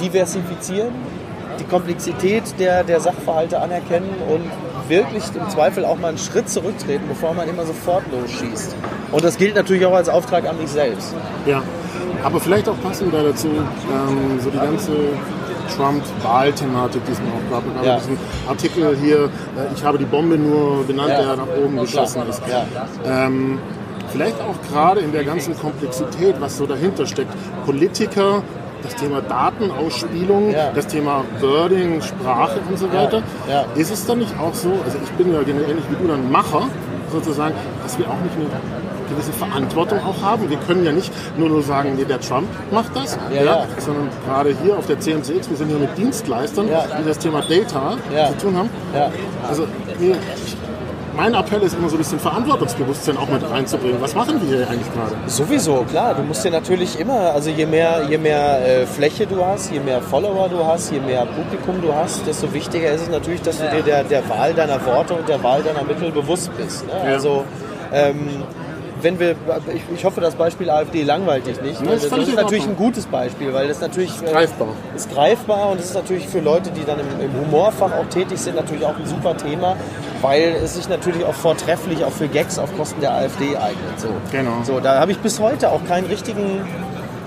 diversifizieren, 0.00 0.92
die 1.58 1.64
Komplexität 1.64 2.42
der, 2.58 2.84
der 2.84 3.00
Sachverhalte 3.00 3.58
anerkennen 3.58 4.10
und 4.28 4.50
wirklich 4.88 5.24
im 5.34 5.48
Zweifel 5.48 5.84
auch 5.84 5.98
mal 5.98 6.08
einen 6.08 6.18
Schritt 6.18 6.48
zurücktreten, 6.48 7.04
bevor 7.08 7.34
man 7.34 7.48
immer 7.48 7.64
sofort 7.64 8.04
losschießt. 8.12 8.76
Und 9.10 9.24
das 9.24 9.38
gilt 9.38 9.54
natürlich 9.54 9.84
auch 9.86 9.94
als 9.94 10.08
Auftrag 10.08 10.46
an 10.48 10.58
mich 10.58 10.68
selbst. 10.68 11.14
Ja, 11.46 11.62
aber 12.22 12.38
vielleicht 12.40 12.68
auch 12.68 12.80
passend 12.82 13.12
dazu, 13.14 13.48
ähm, 13.48 14.40
so 14.40 14.50
die 14.50 14.58
ganze 14.58 14.92
Trump-Wahlthematik, 15.76 17.04
die 17.06 17.12
es 17.12 17.18
auch 17.18 17.50
gab. 17.50 17.64
Und 17.64 17.84
ja. 17.84 17.96
diesen 17.96 18.18
Artikel 18.48 18.96
hier, 19.00 19.24
äh, 19.24 19.28
ich 19.74 19.84
habe 19.84 19.98
die 19.98 20.04
Bombe 20.04 20.36
nur 20.38 20.84
benannt, 20.84 21.10
ja. 21.10 21.22
der 21.22 21.36
nach 21.36 21.46
oben 21.62 21.78
geschossen 21.78 22.22
ist. 22.28 22.42
Ja. 22.48 22.66
Ähm, 23.06 23.58
vielleicht 24.12 24.40
auch 24.40 24.56
gerade 24.70 25.00
in 25.00 25.12
der 25.12 25.24
ganzen 25.24 25.58
Komplexität, 25.58 26.36
was 26.40 26.56
so 26.56 26.66
dahinter 26.66 27.06
steckt. 27.06 27.32
Politiker 27.64 28.42
das 28.82 28.96
Thema 28.96 29.20
Datenausspielung, 29.20 30.50
Ja. 30.50 30.72
das 30.74 30.86
Thema 30.88 31.24
Wording, 31.40 32.02
Sprache 32.02 32.58
und 32.68 32.78
so 32.78 32.92
weiter. 32.92 33.22
ja. 33.48 33.64
Ist 33.76 33.92
es 33.92 34.04
dann 34.06 34.18
nicht 34.18 34.34
auch 34.38 34.54
so, 34.54 34.70
also 34.84 34.98
ich 35.02 35.10
bin 35.12 35.32
ja 35.32 35.40
ähnlich 35.40 35.84
wie 35.88 36.02
du 36.02 36.08
dann 36.08 36.30
Macher, 36.30 36.66
sozusagen, 37.12 37.54
dass 37.82 37.98
wir 37.98 38.06
auch 38.06 38.20
nicht 38.22 38.34
eine 38.36 38.46
gewisse 39.08 39.32
Verantwortung 39.32 39.98
auch 40.00 40.22
haben. 40.22 40.48
Wir 40.50 40.58
können 40.58 40.84
ja 40.84 40.92
nicht 40.92 41.12
nur 41.36 41.48
nur 41.48 41.62
sagen, 41.62 41.94
nee, 41.96 42.04
der 42.04 42.20
Trump 42.20 42.48
macht 42.70 42.94
das, 42.94 43.18
Ja, 43.34 43.42
ja. 43.42 43.66
sondern 43.78 44.08
gerade 44.26 44.54
hier 44.62 44.76
auf 44.76 44.86
der 44.86 44.98
CMCX, 45.00 45.50
wir 45.50 45.56
sind 45.56 45.68
hier 45.68 45.78
mit 45.78 45.96
Dienstleistern, 45.96 46.66
die 46.66 47.08
das 47.08 47.18
Thema 47.18 47.40
Data 47.42 47.96
zu 48.38 48.46
tun 48.46 48.56
haben. 48.56 48.70
Also 49.48 49.66
ich, 50.00 50.56
mein 51.14 51.34
Appell 51.34 51.60
ist 51.62 51.74
immer 51.74 51.88
so 51.90 51.96
ein 51.96 51.98
bisschen 51.98 52.18
Verantwortungsbewusstsein 52.18 53.16
auch 53.18 53.28
mit 53.28 53.42
reinzubringen. 53.48 54.00
Was 54.00 54.14
machen 54.14 54.40
wir 54.40 54.56
hier 54.56 54.68
eigentlich 54.70 54.90
gerade? 54.94 55.14
Sowieso, 55.26 55.84
klar. 55.90 56.14
Du 56.14 56.22
musst 56.22 56.42
dir 56.44 56.50
natürlich 56.50 56.98
immer, 56.98 57.32
also 57.34 57.50
je 57.50 57.66
mehr, 57.66 58.02
je 58.08 58.16
mehr 58.16 58.66
äh, 58.66 58.86
Fläche 58.86 59.26
du 59.26 59.44
hast, 59.44 59.70
je 59.70 59.80
mehr 59.80 60.00
Follower 60.00 60.48
du 60.48 60.64
hast, 60.64 60.90
je 60.90 61.00
mehr 61.00 61.26
Publikum 61.26 61.82
du 61.82 61.94
hast, 61.94 62.26
desto 62.26 62.52
wichtiger 62.54 62.92
ist 62.92 63.02
es 63.02 63.10
natürlich, 63.10 63.42
dass 63.42 63.58
du 63.58 63.68
dir 63.68 63.82
der, 63.82 64.04
der 64.04 64.26
Wahl 64.28 64.54
deiner 64.54 64.84
Worte 64.86 65.12
und 65.14 65.28
der 65.28 65.42
Wahl 65.42 65.62
deiner 65.62 65.84
Mittel 65.84 66.10
bewusst 66.10 66.50
bist. 66.56 66.86
Ne? 66.86 66.92
Ja. 67.04 67.12
Also 67.12 67.44
ähm, 67.92 68.42
wenn 69.02 69.18
wir, 69.18 69.36
ich, 69.74 69.82
ich 69.94 70.04
hoffe, 70.04 70.20
das 70.20 70.34
Beispiel 70.34 70.70
AfD 70.70 71.02
langweilt 71.02 71.46
dich 71.46 71.60
nicht. 71.60 71.80
Ist 71.80 72.04
das 72.04 72.06
völlig 72.06 72.28
ist 72.28 72.36
natürlich 72.36 72.66
ein 72.66 72.76
gutes 72.76 73.06
Beispiel, 73.06 73.52
weil 73.52 73.68
das 73.68 73.80
natürlich 73.80 74.12
äh, 74.22 74.30
Greifbar. 74.30 74.68
ist 74.94 75.10
greifbar 75.12 75.70
und 75.70 75.80
es 75.80 75.86
ist 75.86 75.94
natürlich 75.94 76.28
für 76.28 76.40
Leute, 76.40 76.70
die 76.70 76.84
dann 76.84 76.98
im, 77.00 77.06
im 77.20 77.40
Humorfach 77.40 77.92
auch 77.92 78.06
tätig 78.06 78.38
sind, 78.38 78.56
natürlich 78.56 78.84
auch 78.84 78.96
ein 78.96 79.06
super 79.06 79.36
Thema, 79.36 79.76
weil 80.20 80.56
es 80.62 80.74
sich 80.74 80.88
natürlich 80.88 81.24
auch 81.24 81.34
vortrefflich 81.34 82.04
auch 82.04 82.12
für 82.12 82.28
Gags 82.28 82.58
auf 82.58 82.74
Kosten 82.76 83.00
der 83.00 83.12
AfD 83.14 83.56
eignet. 83.56 83.98
So. 83.98 84.08
Genau. 84.30 84.62
So, 84.64 84.80
da 84.80 85.00
habe 85.00 85.12
ich 85.12 85.18
bis 85.18 85.40
heute 85.40 85.70
auch 85.70 85.84
keinen 85.86 86.06
richtigen. 86.06 86.62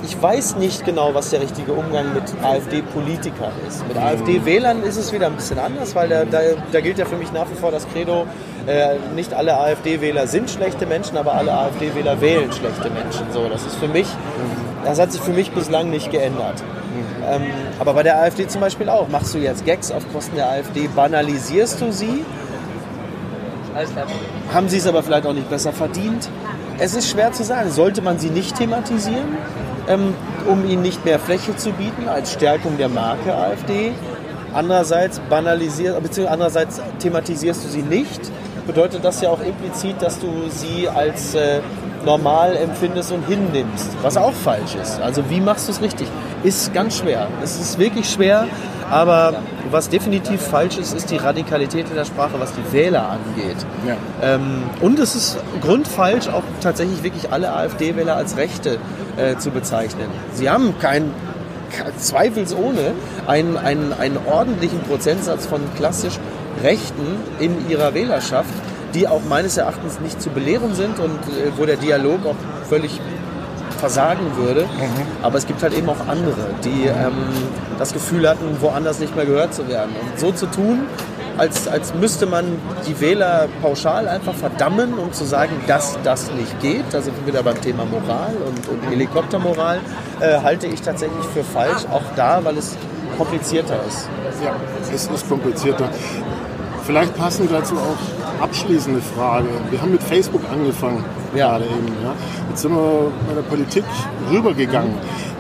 Ich 0.05 0.21
weiß 0.21 0.57
nicht 0.57 0.85
genau, 0.85 1.15
was 1.15 1.31
der 1.31 1.41
richtige 1.41 1.74
Umgang 1.74 2.13
mit 2.13 2.24
AfD-Politikern 2.43 3.51
ist. 3.67 3.88
Mit 3.88 3.97
AfD-Wählern 3.97 4.83
ist 4.83 4.97
es 4.97 5.12
wieder 5.12 5.25
ein 5.25 5.35
bisschen 5.35 5.57
anders, 5.57 5.95
weil 5.95 6.09
da, 6.09 6.25
da, 6.25 6.39
da 6.71 6.79
gilt 6.81 7.00
ja 7.00 7.05
für 7.05 7.15
mich 7.15 7.31
nach 7.31 7.50
wie 7.50 7.55
vor 7.55 7.71
das 7.71 7.88
Credo, 7.91 8.27
äh, 8.67 8.97
nicht 9.15 9.33
alle 9.33 9.57
AfD-Wähler 9.57 10.27
sind 10.27 10.51
schlechte 10.51 10.85
Menschen, 10.85 11.17
aber 11.17 11.33
alle 11.33 11.53
AfD-Wähler 11.53 12.21
wählen 12.21 12.51
schlechte 12.51 12.91
Menschen. 12.91 13.25
So, 13.31 13.50
das 13.50 13.65
ist 13.65 13.75
für 13.77 13.88
mich, 13.88 14.07
das 14.83 15.00
hat 15.00 15.12
sich 15.12 15.21
für 15.21 15.33
mich 15.33 15.51
bislang 15.51 15.89
nicht 15.89 16.12
geändert. 16.12 16.63
Ähm, 17.27 17.43
aber 17.79 17.93
bei 17.95 18.03
der 18.03 18.21
AfD 18.21 18.47
zum 18.47 18.62
Beispiel 18.62 18.89
auch. 18.89 19.07
Machst 19.07 19.33
du 19.33 19.39
jetzt 19.39 19.65
Gags 19.65 19.91
auf 19.91 20.03
Kosten 20.13 20.35
der 20.35 20.50
AfD, 20.50 20.88
banalisierst 20.88 21.81
du 21.81 21.91
sie? 21.91 22.24
Haben 24.53 24.69
sie 24.69 24.77
es 24.77 24.85
aber 24.85 25.01
vielleicht 25.01 25.25
auch 25.25 25.33
nicht 25.33 25.50
besser 25.50 25.74
verdient? 25.74 26.29
Es 26.77 26.93
ist 26.93 27.09
schwer 27.09 27.31
zu 27.31 27.43
sagen. 27.43 27.71
Sollte 27.71 28.01
man 28.01 28.19
sie 28.19 28.29
nicht 28.29 28.55
thematisieren, 28.57 29.38
ähm, 29.88 30.13
um 30.48 30.68
ihnen 30.68 30.82
nicht 30.82 31.06
mehr 31.06 31.20
Fläche 31.20 31.56
zu 31.56 31.72
bieten 31.72 32.08
als 32.08 32.34
Stärkung 32.34 32.77
der 32.77 32.89
Marke 32.89 33.34
AfD? 33.34 33.92
Andererseits 34.54 35.20
banalisierst, 35.30 36.01
beziehungsweise 36.01 36.32
andererseits 36.32 36.82
thematisierst 37.00 37.65
du 37.65 37.68
sie 37.68 37.82
nicht, 37.82 38.22
bedeutet 38.65 39.04
das 39.04 39.22
ja 39.22 39.30
auch 39.30 39.42
implizit, 39.42 40.01
dass 40.01 40.20
du 40.20 40.27
sie 40.50 40.88
als 40.88 41.36
äh, 41.36 41.60
normal 42.06 42.56
empfindest 42.56 43.12
und 43.12 43.27
hinnimmst, 43.27 43.89
was 44.01 44.15
auch 44.15 44.34
falsch 44.34 44.75
ist. 44.82 45.01
Also 45.01 45.30
wie 45.30 45.42
machst 45.42 45.68
du 45.68 45.72
es 45.72 45.82
richtig? 45.82 46.08
Ist 46.44 46.74
ganz 46.74 47.00
schwer. 47.00 47.27
Es 47.44 47.60
ist 47.60 47.80
wirklich 47.80 48.10
schwer, 48.10 48.48
aber 48.89 49.42
was 49.72 49.89
definitiv 49.89 50.42
falsch 50.42 50.77
ist, 50.77 50.94
ist 50.94 51.10
die 51.10 51.18
Radikalität 51.18 51.89
in 51.89 51.96
der 51.96 52.06
Sprache, 52.06 52.34
was 52.39 52.54
die 52.54 52.72
Wähler 52.72 53.10
angeht. 53.10 53.58
Ja. 53.88 53.98
Ähm, 54.22 54.63
und 54.80 55.00
es 55.00 55.15
ist 55.15 55.38
grundfalsch, 55.62 56.27
auch 56.27 56.44
tatsächlich 56.62 57.04
wirklich 57.04 57.32
alle 57.32 57.51
AfD-Wähler 57.51 58.15
als 58.15 58.38
Rechte 58.38 58.77
äh, 59.17 59.38
zu 59.38 59.51
bezeichnen. 59.51 60.07
Sie 60.34 60.50
haben 60.50 60.75
kein, 60.79 61.12
ke- 61.72 61.91
zweifelsohne 61.98 62.93
einen, 63.27 63.57
einen, 63.57 63.93
einen 63.93 64.17
ordentlichen 64.25 64.79
Prozentsatz 64.81 65.45
von 65.45 65.62
klassisch 65.75 66.19
Rechten 66.63 67.17
in 67.39 67.69
ihrer 67.69 67.93
Wählerschaft, 67.93 68.50
die 68.93 69.07
auch 69.07 69.22
meines 69.27 69.57
Erachtens 69.57 70.00
nicht 70.00 70.22
zu 70.22 70.29
belehren 70.29 70.74
sind 70.74 71.00
und 71.00 71.12
äh, 71.12 71.51
wo 71.57 71.65
der 71.65 71.75
Dialog 71.77 72.25
auch 72.25 72.36
völlig 72.69 73.00
versagen 73.79 74.38
würde. 74.38 74.65
Aber 75.22 75.38
es 75.38 75.45
gibt 75.45 75.62
halt 75.62 75.77
eben 75.77 75.89
auch 75.89 76.07
andere, 76.07 76.50
die 76.63 76.86
ähm, 76.88 77.13
das 77.77 77.91
Gefühl 77.91 78.27
hatten, 78.27 78.57
woanders 78.62 79.00
nicht 79.00 79.15
mehr 79.17 79.25
gehört 79.25 79.53
zu 79.53 79.67
werden. 79.67 79.89
Und 80.01 80.17
so 80.17 80.31
zu 80.31 80.45
tun, 80.45 80.84
als, 81.38 81.68
als 81.68 81.94
müsste 81.94 82.25
man 82.25 82.46
die 82.88 83.00
Wähler 83.00 83.48
pauschal 83.62 84.08
einfach 84.08 84.34
verdammen, 84.34 84.94
um 84.96 85.12
zu 85.13 85.25
sagen, 85.25 85.51
dass 85.68 85.98
das 86.04 86.32
nicht 86.32 86.60
geht. 86.62 86.86
Da 86.92 87.01
sind 87.01 87.15
wir 87.20 87.27
wieder 87.34 87.44
beim 87.44 87.60
Thema 87.62 87.86
Moral 87.86 88.34
und, 88.46 88.68
und 88.70 88.89
Helikoptermoral, 88.89 89.80
äh, 90.20 90.39
halte 90.42 90.68
ich 90.68 90.82
tatsächlich 90.82 91.25
für 91.34 91.44
falsch. 91.44 91.84
Auch 91.92 92.04
da, 92.15 92.44
weil 92.44 92.58
es 92.58 92.75
komplizierter 93.18 93.80
ist. 93.88 94.10
Ja, 94.44 94.56
es 94.94 95.08
ist 95.08 95.30
komplizierter. 95.30 95.89
Vielleicht 96.86 97.15
passend 97.18 97.51
dazu 97.51 97.75
auch 97.75 98.44
abschließende 98.44 99.01
Frage. 99.01 99.48
Wir 99.72 99.82
haben 99.82 99.92
mit 99.92 100.04
Facebook 100.04 100.42
angefangen, 100.51 101.04
Ja. 101.34 101.51
gerade 101.51 101.65
eben. 101.65 101.88
Ja. 102.04 102.13
Jetzt 102.50 102.62
sind 102.62 102.75
wir 102.75 103.12
bei 103.27 103.34
der 103.34 103.42
Politik 103.42 103.84
rübergegangen. 104.32 104.94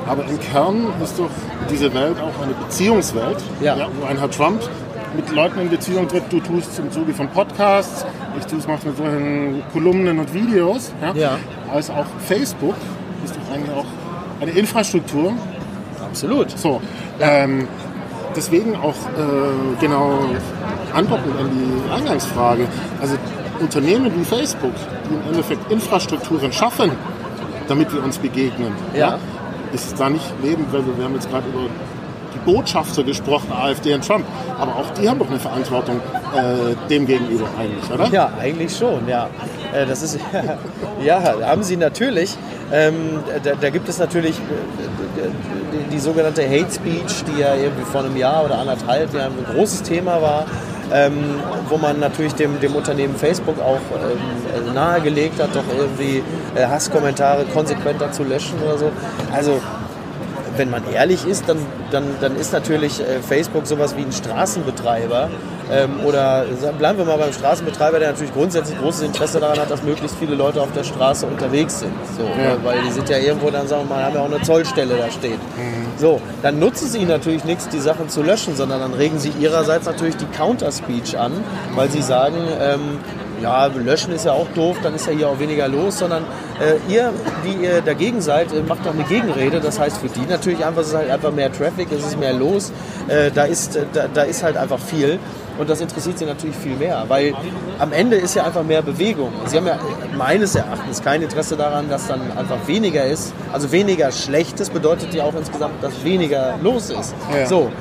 Aber 0.07 0.23
im 0.25 0.39
Kern 0.39 0.87
ist 1.03 1.17
doch 1.19 1.29
diese 1.69 1.93
Welt 1.93 2.15
auch 2.19 2.43
eine 2.43 2.53
Beziehungswelt, 2.53 3.37
Ja. 3.61 3.75
wo 3.99 4.05
ein 4.07 4.17
Herr 4.17 4.29
Trump 4.31 4.61
mit 5.15 5.31
Leuten 5.31 5.59
in 5.59 5.69
Beziehung 5.69 6.07
tritt. 6.07 6.23
Du 6.29 6.39
tust 6.39 6.71
es 6.71 6.79
im 6.79 6.91
Zuge 6.91 7.13
von 7.13 7.27
Podcasts, 7.29 8.05
ich 8.37 8.45
tue 8.45 8.59
es 8.59 8.67
manchmal 8.67 8.93
mit 8.93 8.97
solchen 8.97 9.63
Kolumnen 9.71 10.19
und 10.19 10.33
Videos. 10.33 10.91
Ja. 11.01 11.13
Ja. 11.13 11.37
Als 11.73 11.89
auch 11.89 12.05
Facebook 12.19 12.75
ist 13.23 13.35
doch 13.35 13.53
eigentlich 13.53 13.75
auch 13.75 13.85
eine 14.41 14.51
Infrastruktur, 14.51 15.33
Absolut. 16.01 16.51
so, 16.57 16.81
ähm, 17.19 17.67
deswegen 18.35 18.75
auch 18.75 18.89
äh, 18.89 19.79
genau 19.79 20.19
antwortend 20.93 21.39
an 21.39 21.49
die 21.51 21.91
Eingangsfrage. 21.91 22.67
Also 23.01 23.15
Unternehmen 23.59 24.11
wie 24.17 24.25
Facebook, 24.25 24.73
die 25.09 25.13
im 25.15 25.21
Endeffekt 25.29 25.71
Infrastrukturen 25.71 26.51
schaffen, 26.51 26.91
damit 27.67 27.93
wir 27.93 28.03
uns 28.03 28.17
begegnen. 28.17 28.73
Ja. 28.93 29.17
Ist 29.73 29.87
es 29.87 29.95
da 29.95 30.09
nicht 30.09 30.25
lebend, 30.43 30.71
weil 30.71 30.85
wir, 30.85 30.97
wir 30.97 31.05
haben 31.05 31.15
jetzt 31.15 31.29
gerade 31.29 31.47
über 31.49 31.67
Botschafter 32.43 33.03
gesprochen, 33.03 33.51
AfD 33.51 33.93
und 33.93 34.05
Trump, 34.05 34.25
aber 34.59 34.75
auch 34.75 34.89
die 34.99 35.07
haben 35.07 35.19
doch 35.19 35.29
eine 35.29 35.39
Verantwortung 35.39 35.99
äh, 36.35 36.87
dem 36.89 37.05
gegenüber 37.05 37.47
eigentlich, 37.59 37.89
oder? 37.91 38.07
Ja, 38.11 38.31
eigentlich 38.39 38.75
schon, 38.75 39.07
ja. 39.07 39.29
Äh, 39.73 39.85
Das 39.85 40.01
ist, 40.01 40.19
ja, 41.03 41.21
haben 41.45 41.63
sie 41.63 41.77
natürlich. 41.77 42.35
Ähm, 42.71 43.19
da, 43.43 43.53
da 43.59 43.69
gibt 43.69 43.87
es 43.89 43.99
natürlich 43.99 44.35
äh, 44.35 45.29
die, 45.71 45.95
die 45.95 45.99
sogenannte 45.99 46.43
Hate 46.47 46.71
Speech, 46.71 47.23
die 47.25 47.41
ja 47.41 47.55
irgendwie 47.55 47.85
vor 47.85 48.01
einem 48.03 48.17
Jahr 48.17 48.43
oder 48.43 48.57
anderthalb 48.59 49.13
Jahren 49.13 49.33
ein 49.37 49.55
großes 49.55 49.83
Thema 49.83 50.21
war, 50.21 50.45
ähm, 50.93 51.39
wo 51.69 51.77
man 51.77 51.99
natürlich 51.99 52.33
dem, 52.35 52.59
dem 52.59 52.75
Unternehmen 52.75 53.15
Facebook 53.15 53.59
auch 53.59 53.79
ähm, 53.95 54.73
nahegelegt 54.73 55.41
hat, 55.41 55.49
doch 55.55 55.63
irgendwie 55.77 56.23
äh, 56.55 56.65
Hasskommentare 56.67 57.45
konsequenter 57.45 58.11
zu 58.11 58.23
löschen 58.23 58.55
oder 58.63 58.77
so. 58.77 58.91
Also 59.33 59.59
wenn 60.57 60.69
man 60.69 60.83
ehrlich 60.93 61.25
ist, 61.25 61.47
dann, 61.47 61.57
dann, 61.91 62.03
dann 62.21 62.35
ist 62.35 62.53
natürlich 62.53 62.99
äh, 62.99 63.21
Facebook 63.21 63.67
sowas 63.67 63.95
wie 63.97 64.01
ein 64.01 64.11
Straßenbetreiber. 64.11 65.29
Ähm, 65.71 66.01
oder 66.05 66.45
bleiben 66.77 66.99
wir 66.99 67.05
mal 67.05 67.17
beim 67.17 67.33
Straßenbetreiber, 67.33 67.97
der 67.97 68.11
natürlich 68.11 68.33
grundsätzlich 68.33 68.77
großes 68.79 69.01
Interesse 69.01 69.39
daran 69.39 69.57
hat, 69.57 69.71
dass 69.71 69.81
möglichst 69.81 70.15
viele 70.19 70.35
Leute 70.35 70.61
auf 70.61 70.71
der 70.73 70.83
Straße 70.83 71.25
unterwegs 71.25 71.79
sind. 71.79 71.93
So, 72.15 72.23
Ja. 72.23 72.55
Weil 72.63 72.81
die 72.83 72.91
sind 72.91 73.09
ja 73.09 73.17
irgendwo, 73.17 73.49
dann 73.49 73.67
sagen 73.67 73.87
wir 73.87 73.95
mal, 73.95 74.03
haben 74.03 74.15
ja 74.15 74.21
auch 74.21 74.31
eine 74.31 74.41
Zollstelle 74.43 74.95
da 74.95 75.09
steht. 75.09 75.39
So, 75.97 76.21
dann 76.43 76.59
nutzen 76.59 76.87
sie 76.87 76.99
ihnen 76.99 77.07
natürlich 77.07 77.45
nichts, 77.45 77.67
die 77.69 77.79
Sachen 77.79 78.09
zu 78.09 78.21
löschen, 78.21 78.55
sondern 78.55 78.79
dann 78.79 78.93
regen 78.93 79.17
sie 79.17 79.29
ihrerseits 79.39 79.85
natürlich 79.85 80.17
die 80.17 80.25
Counter-Speech 80.25 81.17
an, 81.17 81.31
weil 81.73 81.89
sie 81.89 82.01
sagen, 82.01 82.35
ähm, 82.61 82.99
ja, 83.41 83.67
löschen 83.67 84.13
ist 84.13 84.25
ja 84.25 84.31
auch 84.31 84.47
doof, 84.55 84.77
dann 84.83 84.95
ist 84.95 85.07
ja 85.07 85.13
hier 85.13 85.29
auch 85.29 85.39
weniger 85.39 85.67
los, 85.67 85.99
sondern 85.99 86.23
äh, 86.59 86.91
ihr, 86.91 87.13
die 87.45 87.65
ihr 87.65 87.81
dagegen 87.81 88.21
seid, 88.21 88.51
äh, 88.53 88.61
macht 88.61 88.85
doch 88.85 88.93
eine 88.93 89.03
Gegenrede. 89.03 89.59
Das 89.59 89.79
heißt 89.79 89.97
für 89.97 90.09
die 90.09 90.25
natürlich 90.27 90.65
einfach, 90.65 90.81
es 90.81 90.89
ist 90.89 90.95
halt 90.95 91.09
einfach 91.09 91.31
mehr 91.31 91.51
Traffic, 91.51 91.87
es 91.91 92.05
ist 92.05 92.19
mehr 92.19 92.33
los, 92.33 92.71
äh, 93.07 93.31
da, 93.31 93.43
ist, 93.43 93.75
äh, 93.75 93.85
da, 93.93 94.07
da 94.13 94.23
ist 94.23 94.43
halt 94.43 94.57
einfach 94.57 94.79
viel. 94.79 95.19
Und 95.57 95.69
das 95.69 95.79
interessiert 95.79 96.19
sie 96.19 96.25
natürlich 96.25 96.55
viel 96.55 96.75
mehr, 96.75 97.05
weil 97.07 97.33
am 97.79 97.93
Ende 97.93 98.17
ist 98.17 98.35
ja 98.35 98.43
einfach 98.43 98.63
mehr 98.63 98.81
Bewegung. 98.81 99.31
Sie 99.45 99.55
haben 99.55 99.67
ja 99.67 99.79
meines 100.17 100.53
Erachtens 100.55 101.01
kein 101.01 101.21
Interesse 101.21 101.55
daran, 101.55 101.89
dass 101.89 102.07
dann 102.07 102.19
einfach 102.37 102.67
weniger 102.67 103.05
ist. 103.05 103.33
Also 103.53 103.71
weniger 103.71 104.11
Schlechtes 104.11 104.69
bedeutet 104.69 105.13
ja 105.13 105.23
auch 105.23 105.33
insgesamt, 105.33 105.81
dass 105.81 106.03
weniger 106.03 106.59
los 106.61 106.89
ist. 106.89 107.15
Ja. 107.33 107.45
So, 107.45 107.71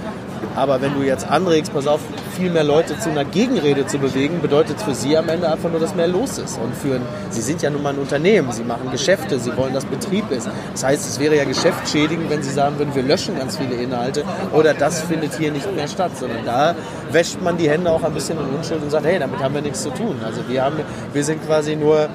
aber 0.56 0.80
wenn 0.80 0.94
du 0.94 1.02
jetzt 1.02 1.28
anregst, 1.28 1.72
pass 1.72 1.86
auf, 1.86 2.00
viel 2.36 2.50
mehr 2.50 2.64
Leute 2.64 2.98
zu 2.98 3.10
einer 3.10 3.24
Gegenrede 3.24 3.86
zu 3.86 3.98
bewegen, 3.98 4.40
bedeutet 4.40 4.80
für 4.80 4.94
sie 4.94 5.16
am 5.16 5.28
Ende 5.28 5.50
einfach 5.50 5.70
nur, 5.70 5.80
dass 5.80 5.94
mehr 5.94 6.08
los 6.08 6.38
ist. 6.38 6.58
Und 6.58 6.74
für 6.74 7.00
sie 7.30 7.40
sind 7.40 7.62
ja 7.62 7.70
nun 7.70 7.82
mal 7.82 7.92
ein 7.92 7.98
Unternehmen, 7.98 8.50
sie 8.52 8.64
machen 8.64 8.90
Geschäfte, 8.90 9.38
sie 9.38 9.56
wollen, 9.56 9.74
dass 9.74 9.84
Betrieb 9.84 10.30
ist. 10.30 10.48
Das 10.72 10.84
heißt, 10.84 11.08
es 11.08 11.20
wäre 11.20 11.36
ja 11.36 11.44
geschäftsschädigend, 11.44 12.30
wenn 12.30 12.42
sie 12.42 12.50
sagen 12.50 12.78
würden, 12.78 12.94
wir 12.94 13.02
löschen 13.02 13.36
ganz 13.38 13.56
viele 13.56 13.74
Inhalte 13.74 14.24
oder 14.52 14.74
das 14.74 15.02
findet 15.02 15.34
hier 15.38 15.52
nicht 15.52 15.72
mehr 15.74 15.88
statt, 15.88 16.12
sondern 16.18 16.44
da 16.44 16.74
wäscht 17.10 17.40
man 17.42 17.56
die 17.56 17.68
Hände 17.68 17.90
auch 17.90 18.02
ein 18.02 18.14
bisschen 18.14 18.38
in 18.38 18.56
Unschuld 18.56 18.82
und 18.82 18.90
sagt, 18.90 19.04
hey, 19.06 19.18
damit 19.18 19.42
haben 19.42 19.54
wir 19.54 19.62
nichts 19.62 19.82
zu 19.82 19.90
tun. 19.90 20.16
Also 20.24 20.40
wir, 20.48 20.64
haben, 20.64 20.76
wir 21.12 21.24
sind 21.24 21.44
quasi 21.46 21.76
nur 21.76 22.08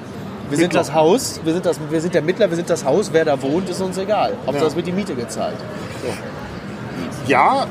Wir 0.50 0.58
sind 0.58 0.74
das 0.74 0.92
Haus, 0.92 1.40
wir 1.44 1.52
sind, 1.52 1.64
das, 1.64 1.78
wir 1.90 2.00
sind 2.00 2.12
der 2.12 2.22
Mittler, 2.22 2.48
wir 2.50 2.56
sind 2.56 2.68
das 2.68 2.84
Haus. 2.84 3.10
Wer 3.12 3.24
da 3.24 3.40
wohnt, 3.40 3.68
ist 3.70 3.80
uns 3.80 3.96
egal. 3.98 4.32
Hauptsache, 4.46 4.64
Ja. 4.64 4.66
es 4.66 4.74
wird 4.76 4.86
die 4.88 4.92
Miete 4.92 5.14
gezahlt. 5.14 5.54
Ja, 7.30 7.62
äh, 7.62 7.66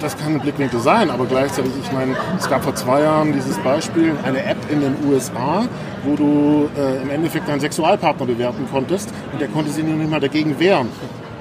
das 0.00 0.16
kann 0.16 0.34
ein 0.34 0.40
Blickwinkel 0.40 0.78
sein, 0.78 1.10
aber 1.10 1.26
gleichzeitig, 1.26 1.72
ich 1.82 1.90
meine, 1.90 2.14
es 2.38 2.48
gab 2.48 2.62
vor 2.62 2.76
zwei 2.76 3.00
Jahren 3.02 3.32
dieses 3.32 3.58
Beispiel, 3.58 4.12
eine 4.22 4.44
App 4.44 4.58
in 4.70 4.80
den 4.80 4.94
USA, 5.08 5.64
wo 6.04 6.14
du 6.14 6.68
äh, 6.78 7.02
im 7.02 7.10
Endeffekt 7.10 7.48
deinen 7.48 7.58
Sexualpartner 7.58 8.24
bewerten 8.26 8.68
konntest 8.70 9.12
und 9.32 9.40
der 9.40 9.48
konnte 9.48 9.70
sich 9.72 9.82
nicht 9.82 10.10
mal 10.10 10.20
dagegen 10.20 10.58
wehren. 10.60 10.88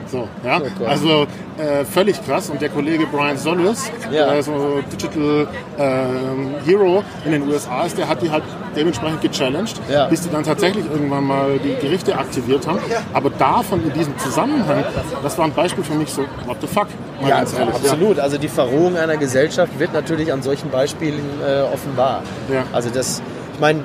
So, 0.08 0.28
ja, 0.44 0.60
Oh 0.82 0.86
also 0.86 1.28
äh, 1.60 1.86
völlig 1.86 2.20
krass. 2.26 2.50
Und 2.50 2.60
der 2.60 2.70
Kollege 2.70 3.06
Brian 3.06 3.38
Solis, 3.38 3.92
Ja. 4.12 4.32
der 4.34 4.42
so 4.42 4.80
Digital 4.92 5.48
ähm, 5.78 6.56
Hero 6.66 7.04
in 7.26 7.34
den 7.34 7.48
USA 7.48 7.86
ist, 7.86 7.96
der 7.96 8.08
hat 8.08 8.20
die 8.24 8.32
halt 8.32 8.44
dementsprechend 8.76 9.22
gechallenged, 9.22 9.76
Ja. 9.90 10.06
bis 10.08 10.22
die 10.22 10.30
dann 10.30 10.44
tatsächlich 10.44 10.86
irgendwann 10.92 11.24
mal 11.26 11.60
die 11.64 11.76
Gerichte 11.82 12.18
aktiviert 12.18 12.68
haben. 12.68 12.80
Aber 13.14 13.30
davon 13.32 13.84
in 13.84 13.94
diesem 13.94 14.18
Zusammenhang, 14.18 14.84
das 15.24 15.38
war 15.38 15.46
ein 15.46 15.54
Beispiel 15.54 15.84
für 15.84 15.94
mich 15.96 16.10
so, 16.12 16.24
what 16.46 16.58
the 16.62 16.68
fuck, 16.68 16.88
Ja, 17.22 17.38
ganz 17.40 17.54
ehrlich. 17.54 17.76
absolut. 17.76 18.20
Also 18.20 18.38
die 18.38 18.48
Verrohung 18.48 18.96
einer 18.98 19.18
Gesellschaft 19.18 19.78
wird 19.80 19.94
natürlich 19.94 20.32
an 20.32 20.42
solchen 20.42 20.70
Beispielen 20.70 21.22
äh, 21.46 21.62
offenbar. 21.74 22.24
Ja. 22.52 22.64
Also 22.74 22.90
das, 22.90 23.22
ich 23.54 23.60
meine, 23.60 23.84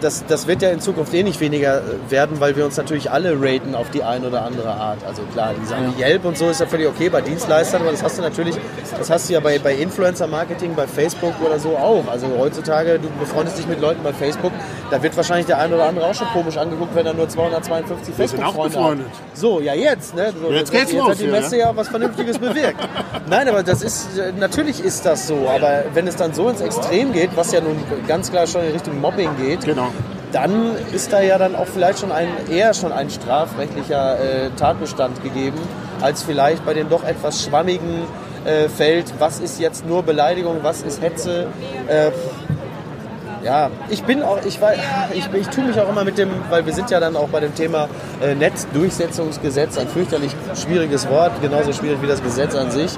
das, 0.00 0.24
das 0.26 0.46
wird 0.46 0.62
ja 0.62 0.70
in 0.70 0.80
Zukunft 0.80 1.12
eh 1.14 1.22
nicht 1.22 1.40
weniger 1.40 1.82
werden, 2.08 2.40
weil 2.40 2.56
wir 2.56 2.64
uns 2.64 2.76
natürlich 2.76 3.10
alle 3.10 3.34
raten 3.40 3.74
auf 3.74 3.90
die 3.90 4.02
eine 4.02 4.26
oder 4.28 4.42
andere 4.42 4.70
Art. 4.70 4.98
Also 5.06 5.22
klar, 5.32 5.54
die 5.60 5.66
Sachen 5.66 5.96
wie 5.96 6.02
Yelp 6.02 6.24
und 6.24 6.36
so 6.38 6.48
ist 6.48 6.60
ja 6.60 6.66
völlig 6.66 6.86
okay 6.88 7.08
bei 7.08 7.20
Dienstleistern, 7.20 7.82
aber 7.82 7.90
das 7.90 8.02
hast 8.02 8.18
du 8.18 8.22
natürlich, 8.22 8.56
das 8.98 9.10
hast 9.10 9.28
du 9.28 9.34
ja 9.34 9.40
bei, 9.40 9.58
bei 9.58 9.74
Influencer-Marketing, 9.74 10.74
bei 10.74 10.86
Facebook 10.86 11.34
oder 11.44 11.58
so 11.58 11.76
auch. 11.76 12.04
Also 12.10 12.26
heutzutage, 12.38 12.98
du 12.98 13.08
befreundest 13.20 13.58
dich 13.58 13.66
mit 13.66 13.80
Leuten 13.80 14.02
bei 14.02 14.12
Facebook, 14.12 14.52
da 14.90 15.02
wird 15.02 15.16
wahrscheinlich 15.16 15.46
der 15.46 15.58
eine 15.58 15.74
oder 15.74 15.84
andere 15.86 16.06
auch 16.06 16.14
schon 16.14 16.28
komisch 16.28 16.56
angeguckt, 16.56 16.94
wenn 16.94 17.06
er 17.06 17.14
nur 17.14 17.28
252 17.28 18.16
Wir 18.18 18.28
sind 18.28 18.42
auch 18.42 18.54
Facebook-Freunde 18.54 19.04
hat. 19.04 19.10
befreundet. 19.12 19.34
So, 19.34 19.60
ja 19.60 19.74
jetzt, 19.74 20.14
ne? 20.14 20.32
So, 20.40 20.50
Jetzt 20.50 20.72
geht's 20.72 20.92
los 20.92 21.10
hat 21.10 21.20
die 21.20 21.26
Messe 21.26 21.56
ne? 21.56 21.60
ja 21.62 21.76
was 21.76 21.88
Vernünftiges 21.88 22.38
bewirkt. 22.38 22.80
Nein, 23.28 23.48
aber 23.48 23.62
das 23.62 23.82
ist, 23.82 24.18
äh, 24.18 24.32
natürlich 24.38 24.82
ist 24.82 25.04
das 25.04 25.26
so, 25.26 25.48
aber 25.48 25.84
wenn 25.94 26.06
es 26.06 26.16
dann 26.16 26.32
so 26.34 26.48
ins 26.48 26.60
Extrem 26.60 27.12
geht, 27.12 27.30
was 27.36 27.52
ja 27.52 27.60
nun 27.60 27.76
ganz 28.06 28.30
klar 28.30 28.46
schon 28.46 28.62
in 28.62 28.72
Richtung 28.72 29.00
Mobbing 29.00 29.30
geht, 29.36 29.64
Genau. 29.64 29.88
Dann 30.36 30.72
ist 30.92 31.14
da 31.14 31.22
ja 31.22 31.38
dann 31.38 31.56
auch 31.56 31.66
vielleicht 31.66 32.00
schon 32.00 32.12
ein, 32.12 32.28
eher 32.50 32.74
schon 32.74 32.92
ein 32.92 33.08
strafrechtlicher 33.08 34.20
äh, 34.20 34.50
Tatbestand 34.54 35.22
gegeben, 35.22 35.58
als 36.02 36.22
vielleicht 36.22 36.64
bei 36.66 36.74
dem 36.74 36.90
doch 36.90 37.04
etwas 37.04 37.42
schwammigen 37.42 38.02
äh, 38.44 38.68
Feld, 38.68 39.14
was 39.18 39.40
ist 39.40 39.58
jetzt 39.58 39.86
nur 39.86 40.02
Beleidigung, 40.02 40.58
was 40.60 40.82
ist 40.82 41.00
Hetze. 41.00 41.46
Äh, 41.88 42.10
ja, 43.42 43.70
ich 43.88 44.02
bin 44.02 44.22
auch, 44.22 44.44
ich, 44.44 44.60
weiß, 44.60 44.78
ich, 45.14 45.26
ich 45.32 45.48
tue 45.48 45.64
mich 45.64 45.80
auch 45.80 45.88
immer 45.88 46.04
mit 46.04 46.18
dem, 46.18 46.28
weil 46.50 46.66
wir 46.66 46.74
sind 46.74 46.90
ja 46.90 47.00
dann 47.00 47.16
auch 47.16 47.28
bei 47.28 47.40
dem 47.40 47.54
Thema 47.54 47.88
äh, 48.20 48.34
Netzdurchsetzungsgesetz, 48.34 49.78
ein 49.78 49.88
fürchterlich 49.88 50.32
schwieriges 50.54 51.08
Wort, 51.08 51.32
genauso 51.40 51.72
schwierig 51.72 52.02
wie 52.02 52.08
das 52.08 52.22
Gesetz 52.22 52.54
an 52.54 52.70
sich. 52.70 52.92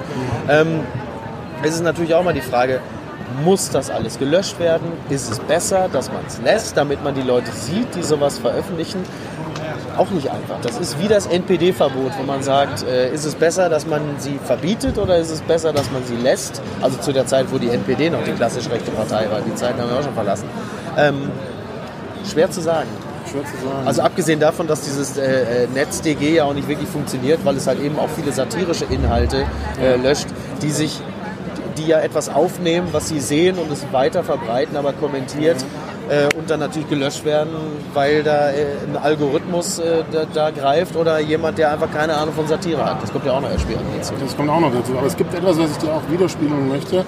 Ähm, 0.49 0.81
es 1.63 1.75
ist 1.75 1.83
natürlich 1.83 2.13
auch 2.15 2.23
mal 2.23 2.33
die 2.33 2.41
Frage, 2.41 2.81
muss 3.43 3.69
das 3.69 3.89
alles 3.89 4.19
gelöscht 4.19 4.59
werden? 4.59 4.87
Ist 5.09 5.31
es 5.31 5.39
besser, 5.39 5.89
dass 5.91 6.11
man 6.11 6.21
es 6.27 6.39
lässt, 6.41 6.77
damit 6.77 7.03
man 7.03 7.15
die 7.15 7.21
Leute 7.21 7.51
sieht, 7.51 7.95
die 7.95 8.03
sowas 8.03 8.39
veröffentlichen? 8.39 9.03
Auch 9.97 10.09
nicht 10.11 10.29
einfach. 10.29 10.61
Das 10.61 10.77
ist 10.77 10.99
wie 11.01 11.07
das 11.07 11.27
NPD-Verbot, 11.27 12.13
wo 12.17 12.23
man 12.23 12.41
sagt, 12.41 12.83
äh, 12.83 13.13
ist 13.13 13.25
es 13.25 13.35
besser, 13.35 13.69
dass 13.69 13.85
man 13.85 14.01
sie 14.17 14.39
verbietet 14.45 14.97
oder 14.97 15.17
ist 15.17 15.29
es 15.29 15.41
besser, 15.41 15.73
dass 15.73 15.91
man 15.91 16.03
sie 16.05 16.15
lässt? 16.15 16.61
Also 16.81 16.97
zu 16.99 17.11
der 17.11 17.25
Zeit, 17.25 17.47
wo 17.51 17.57
die 17.57 17.69
NPD 17.69 18.09
noch 18.09 18.23
die 18.23 18.31
klassisch 18.31 18.69
rechte 18.69 18.91
Partei 18.91 19.29
war. 19.29 19.41
Die 19.41 19.53
Zeiten 19.55 19.81
haben 19.81 19.89
wir 19.89 19.99
auch 19.99 20.03
schon 20.03 20.13
verlassen. 20.13 20.45
Ähm, 20.97 21.29
schwer 22.29 22.49
zu 22.49 22.61
sagen. 22.61 22.87
Schwer 23.29 23.43
zu 23.43 23.51
sagen. 23.51 23.85
Also 23.87 24.01
abgesehen 24.01 24.39
davon, 24.39 24.67
dass 24.67 24.81
dieses 24.81 25.17
äh, 25.17 25.63
äh, 25.63 25.67
NetzDG 25.67 26.35
ja 26.35 26.45
auch 26.45 26.53
nicht 26.53 26.67
wirklich 26.67 26.89
funktioniert, 26.89 27.39
weil 27.43 27.57
es 27.57 27.67
halt 27.67 27.81
eben 27.81 27.99
auch 27.99 28.09
viele 28.09 28.31
satirische 28.31 28.85
Inhalte 28.85 29.45
äh, 29.81 29.95
löscht, 29.97 30.27
die 30.61 30.71
sich, 30.71 30.99
die 31.79 31.87
ja 31.87 31.99
etwas 31.99 32.29
aufnehmen, 32.29 32.89
was 32.91 33.09
sie 33.09 33.19
sehen 33.19 33.57
und 33.57 33.71
es 33.71 33.85
weiter 33.91 34.23
verbreiten, 34.23 34.77
aber 34.77 34.93
kommentiert 34.93 35.57
äh, 36.09 36.27
und 36.37 36.49
dann 36.49 36.59
natürlich 36.59 36.89
gelöscht 36.89 37.23
werden, 37.25 37.51
weil 37.93 38.23
da 38.23 38.49
äh, 38.49 38.65
ein 38.87 38.97
Algorithmus 38.97 39.79
äh, 39.79 40.03
da, 40.11 40.25
da 40.31 40.49
greift 40.51 40.95
oder 40.95 41.19
jemand, 41.19 41.57
der 41.57 41.71
einfach 41.71 41.91
keine 41.91 42.15
Ahnung 42.15 42.33
von 42.33 42.47
Satire 42.47 42.83
hat. 42.83 43.01
Das 43.01 43.11
kommt 43.11 43.25
ja 43.25 43.33
auch 43.33 43.41
noch 43.41 43.49
erschwerend 43.49 43.85
hinzu. 43.93 44.13
Das 44.19 44.35
kommt 44.35 44.49
auch 44.49 44.59
noch 44.59 44.73
dazu. 44.73 44.97
Aber 44.97 45.07
es 45.07 45.15
gibt 45.15 45.33
etwas, 45.33 45.57
was 45.57 45.71
ich 45.71 45.77
dir 45.77 45.93
auch 45.93 46.01
widerspiegeln 46.09 46.67
möchte 46.67 47.05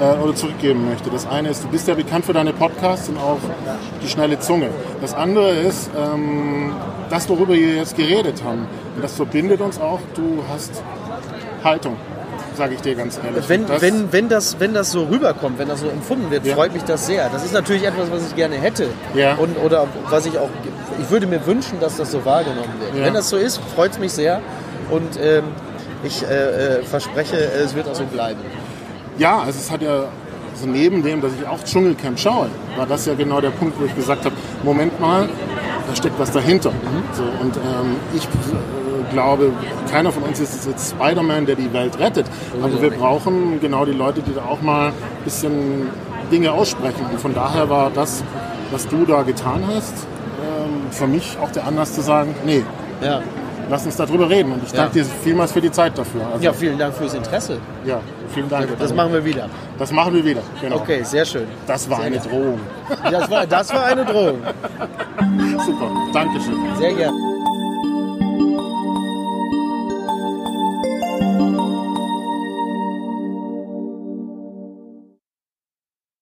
äh, 0.00 0.22
oder 0.22 0.34
zurückgeben 0.34 0.88
möchte. 0.88 1.10
Das 1.10 1.26
eine 1.26 1.48
ist, 1.48 1.64
du 1.64 1.68
bist 1.68 1.88
ja 1.88 1.94
bekannt 1.94 2.24
für 2.24 2.32
deine 2.32 2.52
Podcasts 2.52 3.08
und 3.08 3.18
auch 3.18 3.38
die 4.02 4.08
schnelle 4.08 4.38
Zunge. 4.38 4.68
Das 5.00 5.14
andere 5.14 5.50
ist, 5.50 5.90
ähm, 5.96 6.72
das, 7.10 7.28
worüber 7.28 7.54
wir 7.54 7.76
jetzt 7.76 7.96
geredet 7.96 8.42
haben, 8.44 8.66
und 8.94 9.02
das 9.02 9.14
verbindet 9.14 9.60
uns 9.60 9.80
auch, 9.80 10.00
du 10.14 10.42
hast 10.52 10.82
Haltung, 11.64 11.96
sage 12.56 12.74
ich 12.74 12.80
dir 12.80 12.94
ganz 12.94 13.18
ehrlich. 13.24 13.48
Wenn, 13.48 13.66
das, 13.66 13.80
wenn, 13.82 14.12
wenn, 14.12 14.28
das, 14.28 14.56
wenn 14.60 14.74
das 14.74 14.90
so 14.92 15.04
rüberkommt, 15.04 15.58
wenn 15.58 15.68
das 15.68 15.80
so 15.80 15.88
empfunden 15.88 16.30
wird, 16.30 16.44
Ja. 16.46 16.54
freut 16.54 16.72
mich 16.72 16.84
das 16.84 17.06
sehr. 17.06 17.28
Das 17.30 17.44
ist 17.44 17.52
natürlich 17.54 17.84
etwas, 17.84 18.10
was 18.10 18.26
ich 18.28 18.36
gerne 18.36 18.56
hätte. 18.56 18.86
Ja. 19.14 19.34
Und, 19.36 19.56
oder 19.58 19.86
was 20.10 20.26
ich 20.26 20.38
auch, 20.38 20.48
ich 21.00 21.10
würde 21.10 21.26
mir 21.26 21.44
wünschen, 21.46 21.80
dass 21.80 21.96
das 21.96 22.12
so 22.12 22.24
wahrgenommen 22.24 22.72
wird. 22.80 22.96
Ja. 22.96 23.04
Wenn 23.06 23.14
das 23.14 23.28
so 23.30 23.36
ist, 23.36 23.60
freut 23.74 23.92
es 23.92 23.98
mich 23.98 24.12
sehr. 24.12 24.40
Und 24.90 25.18
ähm, 25.20 25.44
ich 26.04 26.22
äh, 26.22 26.78
äh, 26.80 26.82
verspreche, 26.82 27.36
es 27.36 27.74
wird 27.74 27.88
auch 27.88 27.94
so 27.94 28.04
bleiben. 28.04 28.40
Ja, 29.18 29.38
also 29.40 29.58
es 29.58 29.70
hat 29.70 29.82
ja, 29.82 30.04
so 30.54 30.66
neben 30.66 31.02
dem, 31.02 31.20
dass 31.20 31.32
ich 31.40 31.46
auch 31.46 31.62
Dschungelcamp 31.64 32.18
schaue, 32.18 32.48
war 32.76 32.86
das 32.86 33.06
ja 33.06 33.14
genau 33.14 33.40
der 33.40 33.50
Punkt, 33.50 33.80
wo 33.80 33.84
ich 33.86 33.94
gesagt 33.94 34.24
habe, 34.24 34.34
Moment 34.62 34.98
mal, 35.00 35.28
da 35.88 35.96
steckt 35.96 36.18
was 36.18 36.30
dahinter. 36.30 36.72
So, 37.12 37.22
und 37.22 37.56
ähm, 37.56 37.96
ich 38.14 38.26
glaube, 39.12 39.50
keiner 39.90 40.10
von 40.12 40.22
uns 40.24 40.40
ist 40.40 40.66
jetzt 40.66 40.90
Spider-Man, 40.92 41.46
der 41.46 41.56
die 41.56 41.72
Welt 41.72 41.98
rettet. 41.98 42.26
Aber 42.60 42.80
wir 42.80 42.90
brauchen 42.90 43.60
genau 43.60 43.84
die 43.84 43.92
Leute, 43.92 44.22
die 44.22 44.34
da 44.34 44.42
auch 44.44 44.62
mal 44.62 44.88
ein 44.88 44.92
bisschen 45.24 45.88
Dinge 46.30 46.52
aussprechen. 46.52 47.06
Und 47.10 47.20
von 47.20 47.34
daher 47.34 47.68
war 47.68 47.90
das, 47.94 48.22
was 48.70 48.86
du 48.88 49.04
da 49.04 49.22
getan 49.22 49.62
hast, 49.74 49.94
ähm, 50.40 50.90
für 50.90 51.06
mich 51.06 51.36
auch 51.42 51.50
der 51.52 51.66
Anlass 51.66 51.92
zu 51.94 52.00
sagen, 52.00 52.34
nee, 52.46 52.62
Ja. 53.02 53.20
lass 53.68 53.84
uns 53.84 53.96
darüber 53.96 54.28
reden. 54.30 54.52
Und 54.52 54.62
ich 54.64 54.72
danke 54.72 54.94
dir 54.94 55.04
vielmals 55.04 55.52
für 55.52 55.60
die 55.60 55.70
Zeit 55.70 55.96
dafür. 55.98 56.22
Also, 56.32 56.42
ja, 56.44 56.52
vielen 56.52 56.78
Dank 56.78 56.94
fürs 56.94 57.14
Interesse. 57.14 57.58
ja, 57.84 58.00
vielen 58.32 58.48
Dank. 58.48 58.68
Das 58.78 58.94
machen 58.94 59.12
wir 59.12 59.24
wieder. 59.24 59.48
Das 59.78 59.92
machen 59.92 60.14
wir 60.14 60.24
wieder. 60.24 60.40
Genau. 60.60 60.76
Okay, 60.76 61.02
sehr 61.02 61.24
schön. 61.24 61.46
Das 61.66 61.88
war 61.90 62.00
eine 62.00 62.18
Drohung. 62.18 62.60
Das 63.10 63.30
war, 63.30 63.46
das 63.46 63.72
war 63.74 63.84
eine 63.84 64.04
Drohung. 64.04 64.38
Super. 65.66 65.90
Dankeschön. 66.14 66.56
Sehr 66.78 66.94
gerne. 66.94 67.31